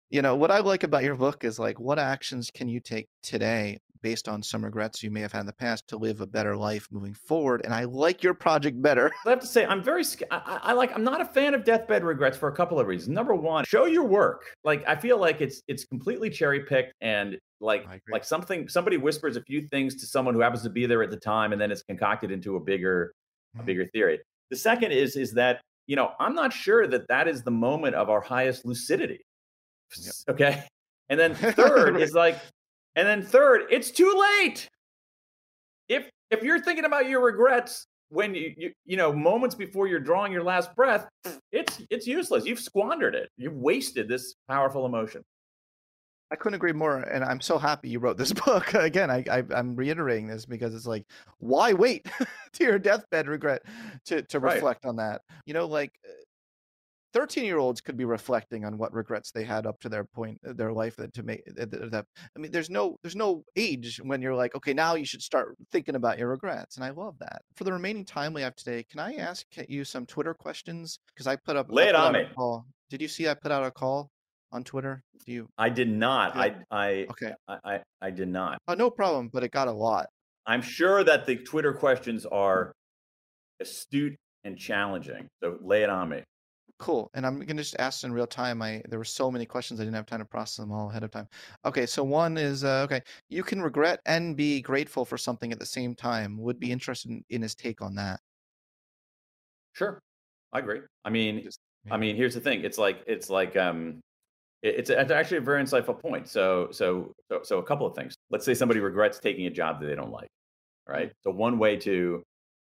[0.09, 3.07] You know what I like about your book is like what actions can you take
[3.23, 6.27] today based on some regrets you may have had in the past to live a
[6.27, 7.61] better life moving forward.
[7.63, 9.11] And I like your project better.
[9.25, 12.03] I have to say, I'm very, I, I, like, I'm not a fan of deathbed
[12.03, 13.09] regrets for a couple of reasons.
[13.09, 14.45] Number one, show your work.
[14.63, 19.37] Like, I feel like it's, it's completely cherry picked and like, like something, somebody whispers
[19.37, 21.71] a few things to someone who happens to be there at the time, and then
[21.71, 23.13] it's concocted into a bigger,
[23.53, 23.65] a mm-hmm.
[23.65, 24.19] bigger theory.
[24.49, 27.95] The second is, is that, you know, I'm not sure that that is the moment
[27.95, 29.21] of our highest lucidity.
[29.97, 30.13] Yep.
[30.29, 30.63] Okay.
[31.09, 32.01] And then third right.
[32.01, 32.37] is like
[32.95, 34.67] and then third, it's too late.
[35.87, 39.99] If if you're thinking about your regrets when you, you you know moments before you're
[39.99, 41.07] drawing your last breath,
[41.51, 42.45] it's it's useless.
[42.45, 43.29] You've squandered it.
[43.37, 45.23] You've wasted this powerful emotion.
[46.31, 48.73] I couldn't agree more, and I'm so happy you wrote this book.
[48.73, 51.05] Again, I, I am reiterating this because it's like,
[51.39, 52.07] why wait
[52.53, 53.63] to your deathbed regret
[54.05, 54.89] to to reflect right.
[54.89, 55.21] on that?
[55.45, 56.11] You know, like uh,
[57.13, 60.39] 13 year olds could be reflecting on what regrets they had up to their point
[60.47, 62.05] uh, their life that to make that
[62.35, 65.55] i mean there's no there's no age when you're like okay now you should start
[65.71, 67.41] thinking about your regrets and i love that.
[67.55, 70.99] For the remaining time we have today can i ask you some twitter questions?
[71.13, 72.25] Because i put up lay it on me.
[72.35, 72.65] call.
[72.89, 74.09] did you see i put out a call
[74.51, 75.03] on twitter?
[75.25, 76.35] Do you i did not.
[76.35, 77.33] i i okay.
[77.47, 78.57] I, I i did not.
[78.67, 80.07] Oh no problem but it got a lot.
[80.45, 82.71] I'm sure that the twitter questions are
[83.59, 86.23] astute and challenging so lay it on me
[86.81, 87.11] Cool.
[87.13, 88.59] And I'm gonna just ask in real time.
[88.59, 91.03] I there were so many questions I didn't have time to process them all ahead
[91.03, 91.27] of time.
[91.63, 93.03] Okay, so one is uh, okay.
[93.29, 96.39] You can regret and be grateful for something at the same time.
[96.39, 98.19] Would be interested in, in his take on that.
[99.73, 100.01] Sure,
[100.53, 100.79] I agree.
[101.05, 101.93] I mean, just, yeah.
[101.93, 102.63] I mean, here's the thing.
[102.63, 103.99] It's like it's like um,
[104.63, 106.27] it, it's, it's actually a very insightful point.
[106.27, 108.15] So so so so a couple of things.
[108.31, 110.29] Let's say somebody regrets taking a job that they don't like.
[110.87, 111.09] Right.
[111.09, 111.29] Mm-hmm.
[111.29, 112.23] So one way to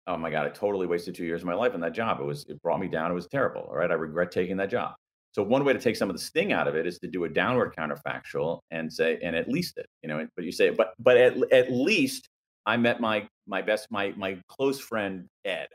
[0.07, 2.21] oh my god, I totally wasted two years of my life in that job.
[2.21, 3.11] It was it brought me down.
[3.11, 3.63] It was terrible.
[3.63, 4.95] All right, I regret taking that job.
[5.33, 7.25] So one way to take some of the sting out of it is to do
[7.25, 10.95] a downward counterfactual and say, and at least it, you know, but you say, but
[10.99, 12.29] but at, at least
[12.67, 15.67] I met my my best my my close friend Ed.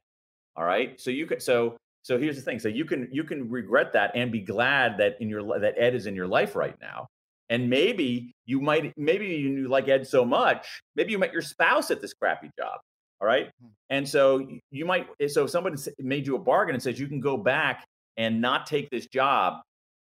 [0.55, 0.99] All right.
[0.99, 2.59] So you could so so here's the thing.
[2.59, 5.93] So you can you can regret that and be glad that in your that Ed
[5.93, 7.07] is in your life right now.
[7.49, 11.91] And maybe you might maybe you like Ed so much, maybe you met your spouse
[11.91, 12.79] at this crappy job.
[13.21, 13.49] All right.
[13.61, 13.67] Hmm.
[13.89, 17.19] And so you might so if somebody made you a bargain and says you can
[17.19, 17.85] go back
[18.17, 19.61] and not take this job,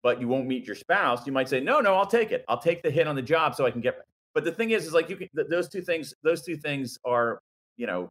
[0.04, 2.46] but you won't meet your spouse, you might say, no, no, I'll take it.
[2.48, 4.00] I'll take the hit on the job so I can get.
[4.36, 7.40] But the thing is, is like you can, those two things, those two things are,
[7.78, 8.10] you know,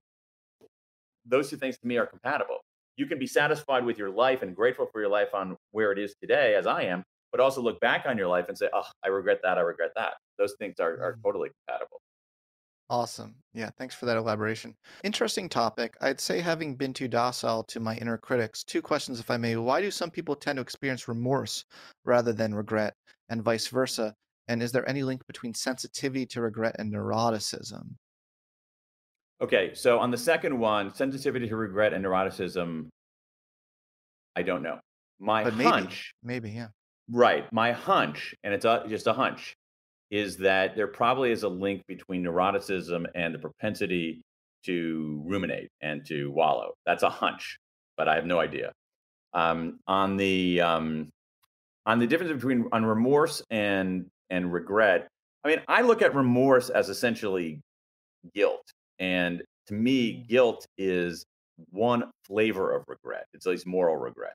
[1.24, 2.58] those two things to me are compatible.
[2.96, 5.98] You can be satisfied with your life and grateful for your life on where it
[5.98, 8.86] is today, as I am, but also look back on your life and say, oh,
[9.04, 9.58] I regret that.
[9.58, 10.14] I regret that.
[10.38, 11.22] Those things are, are mm.
[11.22, 12.00] totally compatible.
[12.90, 13.34] Awesome.
[13.54, 14.74] Yeah, thanks for that elaboration.
[15.04, 15.96] Interesting topic.
[16.00, 19.56] I'd say, having been too docile to my inner critics, two questions, if I may.
[19.56, 21.64] Why do some people tend to experience remorse
[22.04, 22.94] rather than regret,
[23.30, 24.14] and vice versa?
[24.48, 27.94] And is there any link between sensitivity to regret and neuroticism?
[29.40, 32.88] Okay, so on the second one, sensitivity to regret and neuroticism,
[34.36, 34.78] I don't know.
[35.18, 36.68] My maybe, hunch, maybe, yeah,
[37.10, 37.50] right.
[37.52, 39.54] My hunch, and it's a, just a hunch,
[40.10, 44.22] is that there probably is a link between neuroticism and the propensity
[44.64, 46.72] to ruminate and to wallow.
[46.86, 47.58] That's a hunch,
[47.96, 48.72] but I have no idea.
[49.32, 51.10] Um, on the um,
[51.86, 55.08] on the difference between on remorse and and regret,
[55.44, 57.60] I mean, I look at remorse as essentially
[58.34, 58.64] guilt,
[58.98, 61.24] and to me, guilt is
[61.70, 63.26] one flavor of regret.
[63.32, 64.34] It's at least moral regret.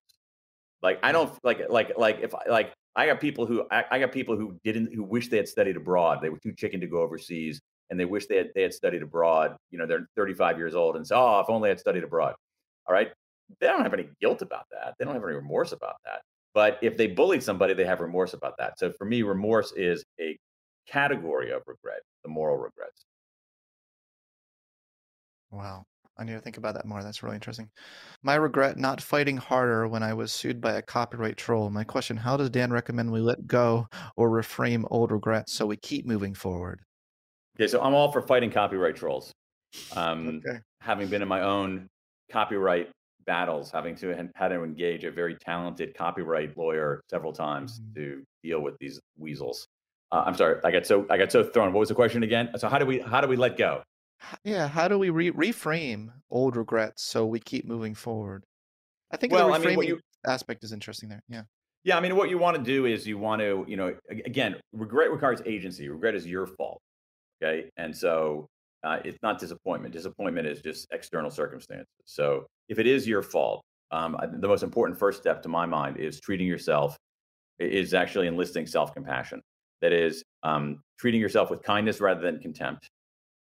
[0.82, 3.99] Like I don't like like like if I like I got people who I, I,
[3.99, 6.19] got people who didn't who wish they had studied abroad.
[6.21, 9.03] They were too chicken to go overseas, and they wish they had they had studied
[9.03, 9.55] abroad.
[9.71, 12.35] You know, they're 35 years old and say, "Oh, if only I'd studied abroad."
[12.87, 13.11] All right,
[13.59, 14.95] they don't have any guilt about that.
[14.97, 16.21] They don't have any remorse about that.
[16.53, 18.79] But if they bullied somebody, they have remorse about that.
[18.79, 20.37] So for me, remorse is a
[20.87, 23.05] category of regret, the moral regrets.
[25.51, 25.85] Wow.
[26.20, 27.01] I need to think about that more.
[27.01, 27.70] That's really interesting.
[28.22, 31.70] My regret not fighting harder when I was sued by a copyright troll.
[31.70, 35.78] My question How does Dan recommend we let go or reframe old regrets so we
[35.78, 36.82] keep moving forward?
[37.57, 39.32] Okay, so I'm all for fighting copyright trolls.
[39.95, 40.59] Um, okay.
[40.82, 41.88] Having been in my own
[42.32, 42.89] copyright
[43.26, 47.93] battles, having to had to engage a very talented copyright lawyer several times mm-hmm.
[47.93, 49.67] to deal with these weasels.
[50.11, 51.72] Uh, I'm sorry, I got so I got so thrown.
[51.72, 52.49] What was the question again?
[52.57, 53.84] So how do we how do we let go?
[54.43, 58.45] Yeah, how do we re- reframe old regrets so we keep moving forward?
[59.11, 61.24] I think well, the reframing I mean, you, aspect is interesting there.
[61.30, 61.43] Yeah.
[61.84, 64.57] Yeah, I mean, what you want to do is you want to, you know, again,
[64.74, 65.88] regret requires agency.
[65.88, 66.82] Regret is your fault.
[67.41, 68.47] Okay, and so
[68.84, 69.93] uh, it's not disappointment.
[69.93, 71.88] Disappointment is just external circumstances.
[72.03, 73.61] So if it is your fault,
[73.91, 76.97] um, the most important first step to my mind is treating yourself.
[77.59, 79.41] Is actually enlisting self compassion.
[79.82, 82.89] That is um, treating yourself with kindness rather than contempt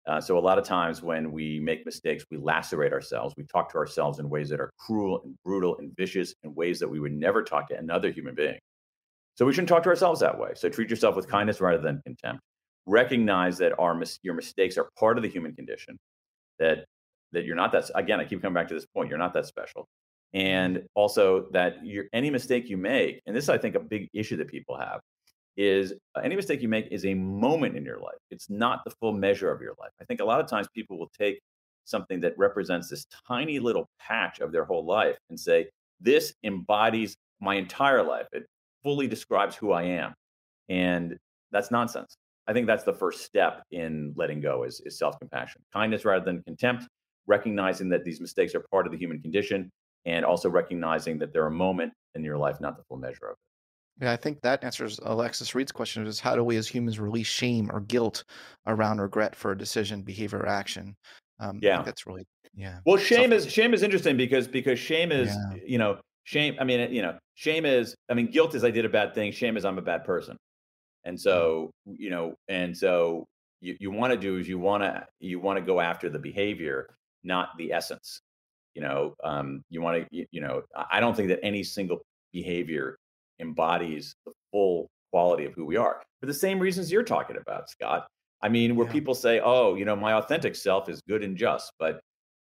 [0.06, 3.34] uh, so a lot of times when we make mistakes, we lacerate ourselves.
[3.36, 6.78] We talk to ourselves in ways that are cruel and brutal and vicious, in ways
[6.78, 8.58] that we would never talk to another human being.
[9.34, 10.50] So we shouldn't talk to ourselves that way.
[10.54, 12.40] So treat yourself with kindness rather than contempt.
[12.86, 15.98] Recognize that our mis- your mistakes are part of the human condition.
[16.60, 16.84] That
[17.32, 17.90] that you're not that.
[17.96, 19.10] Again, I keep coming back to this point.
[19.10, 19.88] You're not that special.
[20.32, 21.78] And also that
[22.12, 25.00] any mistake you make, and this is I think a big issue that people have,
[25.56, 28.18] is uh, any mistake you make is a moment in your life.
[28.30, 29.90] It's not the full measure of your life.
[30.00, 31.40] I think a lot of times people will take
[31.84, 35.68] something that represents this tiny little patch of their whole life and say,
[36.00, 38.26] this embodies my entire life.
[38.32, 38.46] It
[38.82, 40.14] fully describes who I am.
[40.68, 41.16] And
[41.52, 42.16] that's nonsense.
[42.48, 45.62] I think that's the first step in letting go is, is self-compassion.
[45.72, 46.86] Kindness rather than contempt,
[47.26, 49.70] recognizing that these mistakes are part of the human condition,
[50.04, 53.32] and also recognizing that they're a moment in your life, not the full measure of
[53.32, 53.38] it.
[54.00, 57.26] Yeah, I think that answers Alexis Reed's question: is how do we as humans release
[57.26, 58.24] shame or guilt
[58.66, 60.94] around regret for a decision, behavior, or action?
[61.40, 62.78] Um, yeah, that's really yeah.
[62.84, 65.58] Well, shame is shame is interesting because because shame is yeah.
[65.66, 66.56] you know shame.
[66.60, 69.32] I mean you know shame is I mean guilt is I did a bad thing.
[69.32, 70.36] Shame is I'm a bad person,
[71.04, 73.24] and so you know and so
[73.60, 76.18] you, you want to do is you want to you want to go after the
[76.18, 76.94] behavior,
[77.24, 78.20] not the essence.
[78.74, 82.02] You know, um, you want to you, you know I don't think that any single
[82.32, 82.98] behavior
[83.40, 87.70] embodies the full quality of who we are for the same reasons you're talking about,
[87.70, 88.06] Scott.
[88.42, 88.92] I mean, where yeah.
[88.92, 92.00] people say, "Oh, you know, my authentic self is good and just," but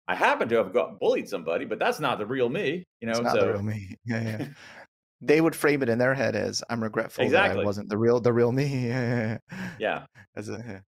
[0.08, 2.84] I happen to have got bullied somebody, but that's not the real me.
[3.00, 3.96] You know, it's not so, the real me.
[4.04, 4.46] Yeah, yeah.
[5.20, 7.56] they would frame it in their head as, "I'm regretful exactly.
[7.56, 8.86] that I wasn't the real, the real me."
[9.78, 10.04] yeah.
[10.36, 10.80] As a, yeah.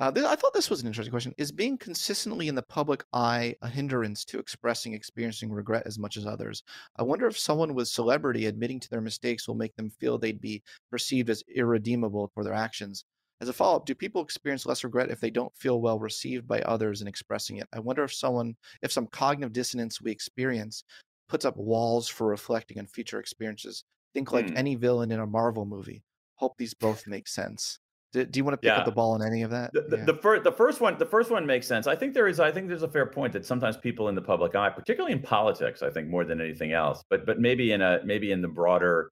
[0.00, 1.34] Uh, th- I thought this was an interesting question.
[1.38, 6.16] Is being consistently in the public eye a hindrance to expressing experiencing regret as much
[6.16, 6.62] as others?
[6.96, 10.40] I wonder if someone with celebrity admitting to their mistakes will make them feel they'd
[10.40, 13.04] be perceived as irredeemable for their actions.
[13.42, 16.48] As a follow up, do people experience less regret if they don't feel well received
[16.48, 17.68] by others in expressing it?
[17.72, 20.82] I wonder if someone, if some cognitive dissonance we experience
[21.28, 23.84] puts up walls for reflecting on future experiences.
[24.14, 24.56] Think like Hmm.
[24.56, 26.02] any villain in a Marvel movie.
[26.36, 27.79] Hope these both make sense.
[28.12, 28.78] Do, do you want to pick Yeah.
[28.78, 29.72] up the ball on any of that?
[29.72, 30.04] The, the, Yeah.
[30.04, 31.86] the, fir- the first one, the first one makes sense.
[31.86, 34.22] I think there is, I think there's a fair point that sometimes people in the
[34.22, 37.80] public eye, particularly in politics, I think more than anything else, but but maybe in
[37.82, 39.10] a maybe in the broader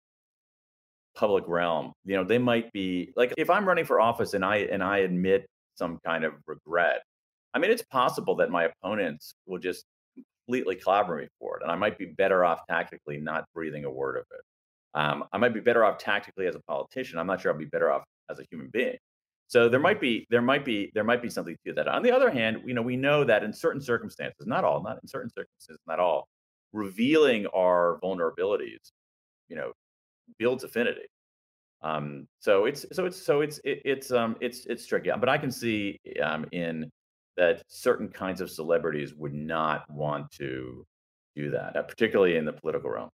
[1.14, 4.56] public realm, you know, they might be like if I'm running for office and I
[4.58, 5.46] and I admit
[5.76, 7.02] some kind of regret,
[7.54, 9.84] I mean, it's possible that my opponents will just
[10.46, 13.90] completely clobber me for it, and I might be better off tactically not breathing a
[13.90, 14.40] word of it.
[14.94, 17.18] Um, I might be better off tactically as a politician.
[17.20, 18.96] I'm not sure I'll be better off as a human being.
[19.48, 21.88] So there might be there might be there might be something to that.
[21.88, 24.98] On the other hand, you know, we know that in certain circumstances, not all, not
[25.02, 26.28] in certain circumstances, not all,
[26.72, 28.92] revealing our vulnerabilities,
[29.48, 29.72] you know,
[30.38, 31.06] builds affinity.
[31.80, 35.10] Um, so it's so it's so it's it, it's um it's it's tricky.
[35.18, 36.90] But I can see um in
[37.38, 40.84] that certain kinds of celebrities would not want to
[41.36, 43.08] do that, uh, particularly in the political realm.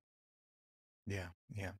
[1.05, 1.71] Yeah, yeah.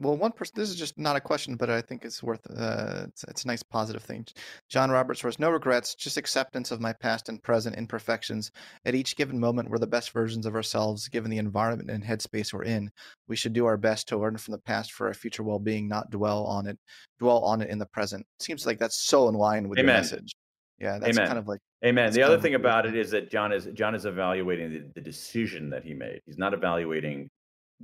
[0.00, 0.54] Well, one person.
[0.56, 2.40] This is just not a question, but I think it's worth.
[2.48, 4.24] Uh, it's, it's a nice positive thing.
[4.68, 8.52] John Roberts writes, "No regrets, just acceptance of my past and present imperfections.
[8.84, 12.52] At each given moment, we're the best versions of ourselves, given the environment and headspace
[12.52, 12.90] we're in.
[13.26, 16.10] We should do our best to learn from the past for our future well-being, not
[16.10, 16.78] dwell on it.
[17.18, 18.24] Dwell on it in the present.
[18.38, 20.32] Seems like that's so in line with your message.
[20.78, 21.26] Yeah, that's Amen.
[21.26, 22.12] kind of like Amen.
[22.12, 25.70] The other thing about it is that John is John is evaluating the, the decision
[25.70, 26.20] that he made.
[26.26, 27.28] He's not evaluating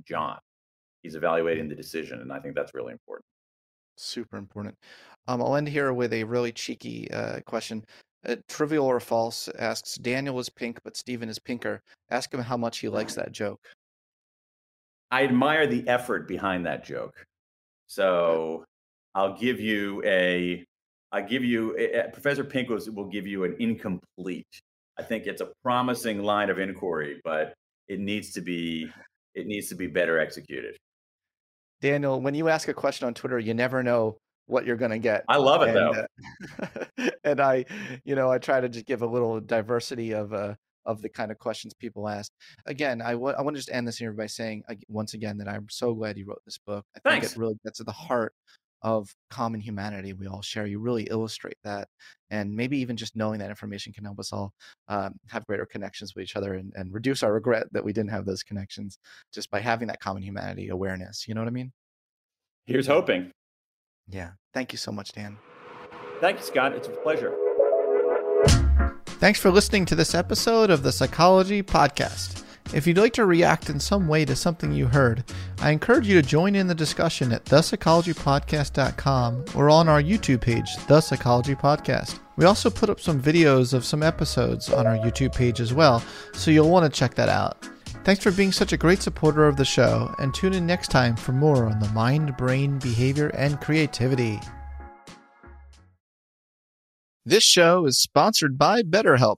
[0.05, 0.37] John.
[1.05, 3.25] He's evaluating the decision, and I think that's really important.
[3.95, 4.75] Super important.
[5.27, 7.85] Um, I'll end here with a really cheeky uh, question.
[8.27, 11.83] Uh, trivial or false asks Daniel is pink, but Steven is pinker.
[12.09, 13.59] Ask him how much he likes that joke.
[15.11, 17.23] I admire the effort behind that joke.
[17.85, 18.65] So
[19.13, 20.65] I'll give you a.
[21.11, 24.59] I give you eh, Professor Pink will give you an incomplete.
[24.97, 27.53] I think it's a promising line of inquiry, but
[27.87, 28.89] it needs to be
[29.35, 30.75] it needs to be better executed.
[31.81, 34.17] Daniel, when you ask a question on Twitter, you never know
[34.47, 35.23] what you're going to get.
[35.27, 36.05] I love it and, though.
[37.01, 37.65] uh, and I,
[38.03, 40.55] you know, I try to just give a little diversity of uh,
[40.85, 42.31] of the kind of questions people ask.
[42.65, 45.67] Again, I I want to just end this here by saying once again that I'm
[45.69, 46.85] so glad you wrote this book.
[46.95, 47.35] I think Thanks.
[47.35, 48.33] it really gets to the heart
[48.85, 50.67] of common humanity we all share.
[50.67, 51.87] You really illustrate that,
[52.29, 54.53] and maybe even just knowing that information can help us all
[54.87, 58.11] um, have greater connections with each other and, and reduce our regret that we didn't
[58.11, 58.99] have those connections
[59.33, 61.27] just by having that common humanity awareness.
[61.27, 61.71] You know what I mean?
[62.67, 63.31] Here's hoping.
[64.07, 64.31] Yeah.
[64.53, 65.37] Thank you so much, Dan.
[66.21, 66.73] Thank you, Scott.
[66.73, 67.35] It's a pleasure.
[69.05, 72.44] Thanks for listening to this episode of the Psychology Podcast.
[72.73, 75.23] If you'd like to react in some way to something you heard,
[75.59, 80.75] I encourage you to join in the discussion at thepsychologypodcast.com or on our YouTube page,
[80.87, 82.19] The Psychology Podcast.
[82.37, 86.03] We also put up some videos of some episodes on our YouTube page as well,
[86.33, 87.69] so you'll want to check that out.
[88.03, 91.15] Thanks for being such a great supporter of the show, and tune in next time
[91.15, 94.39] for more on the mind, brain, behavior, and creativity.
[97.25, 99.37] This show is sponsored by BetterHelp.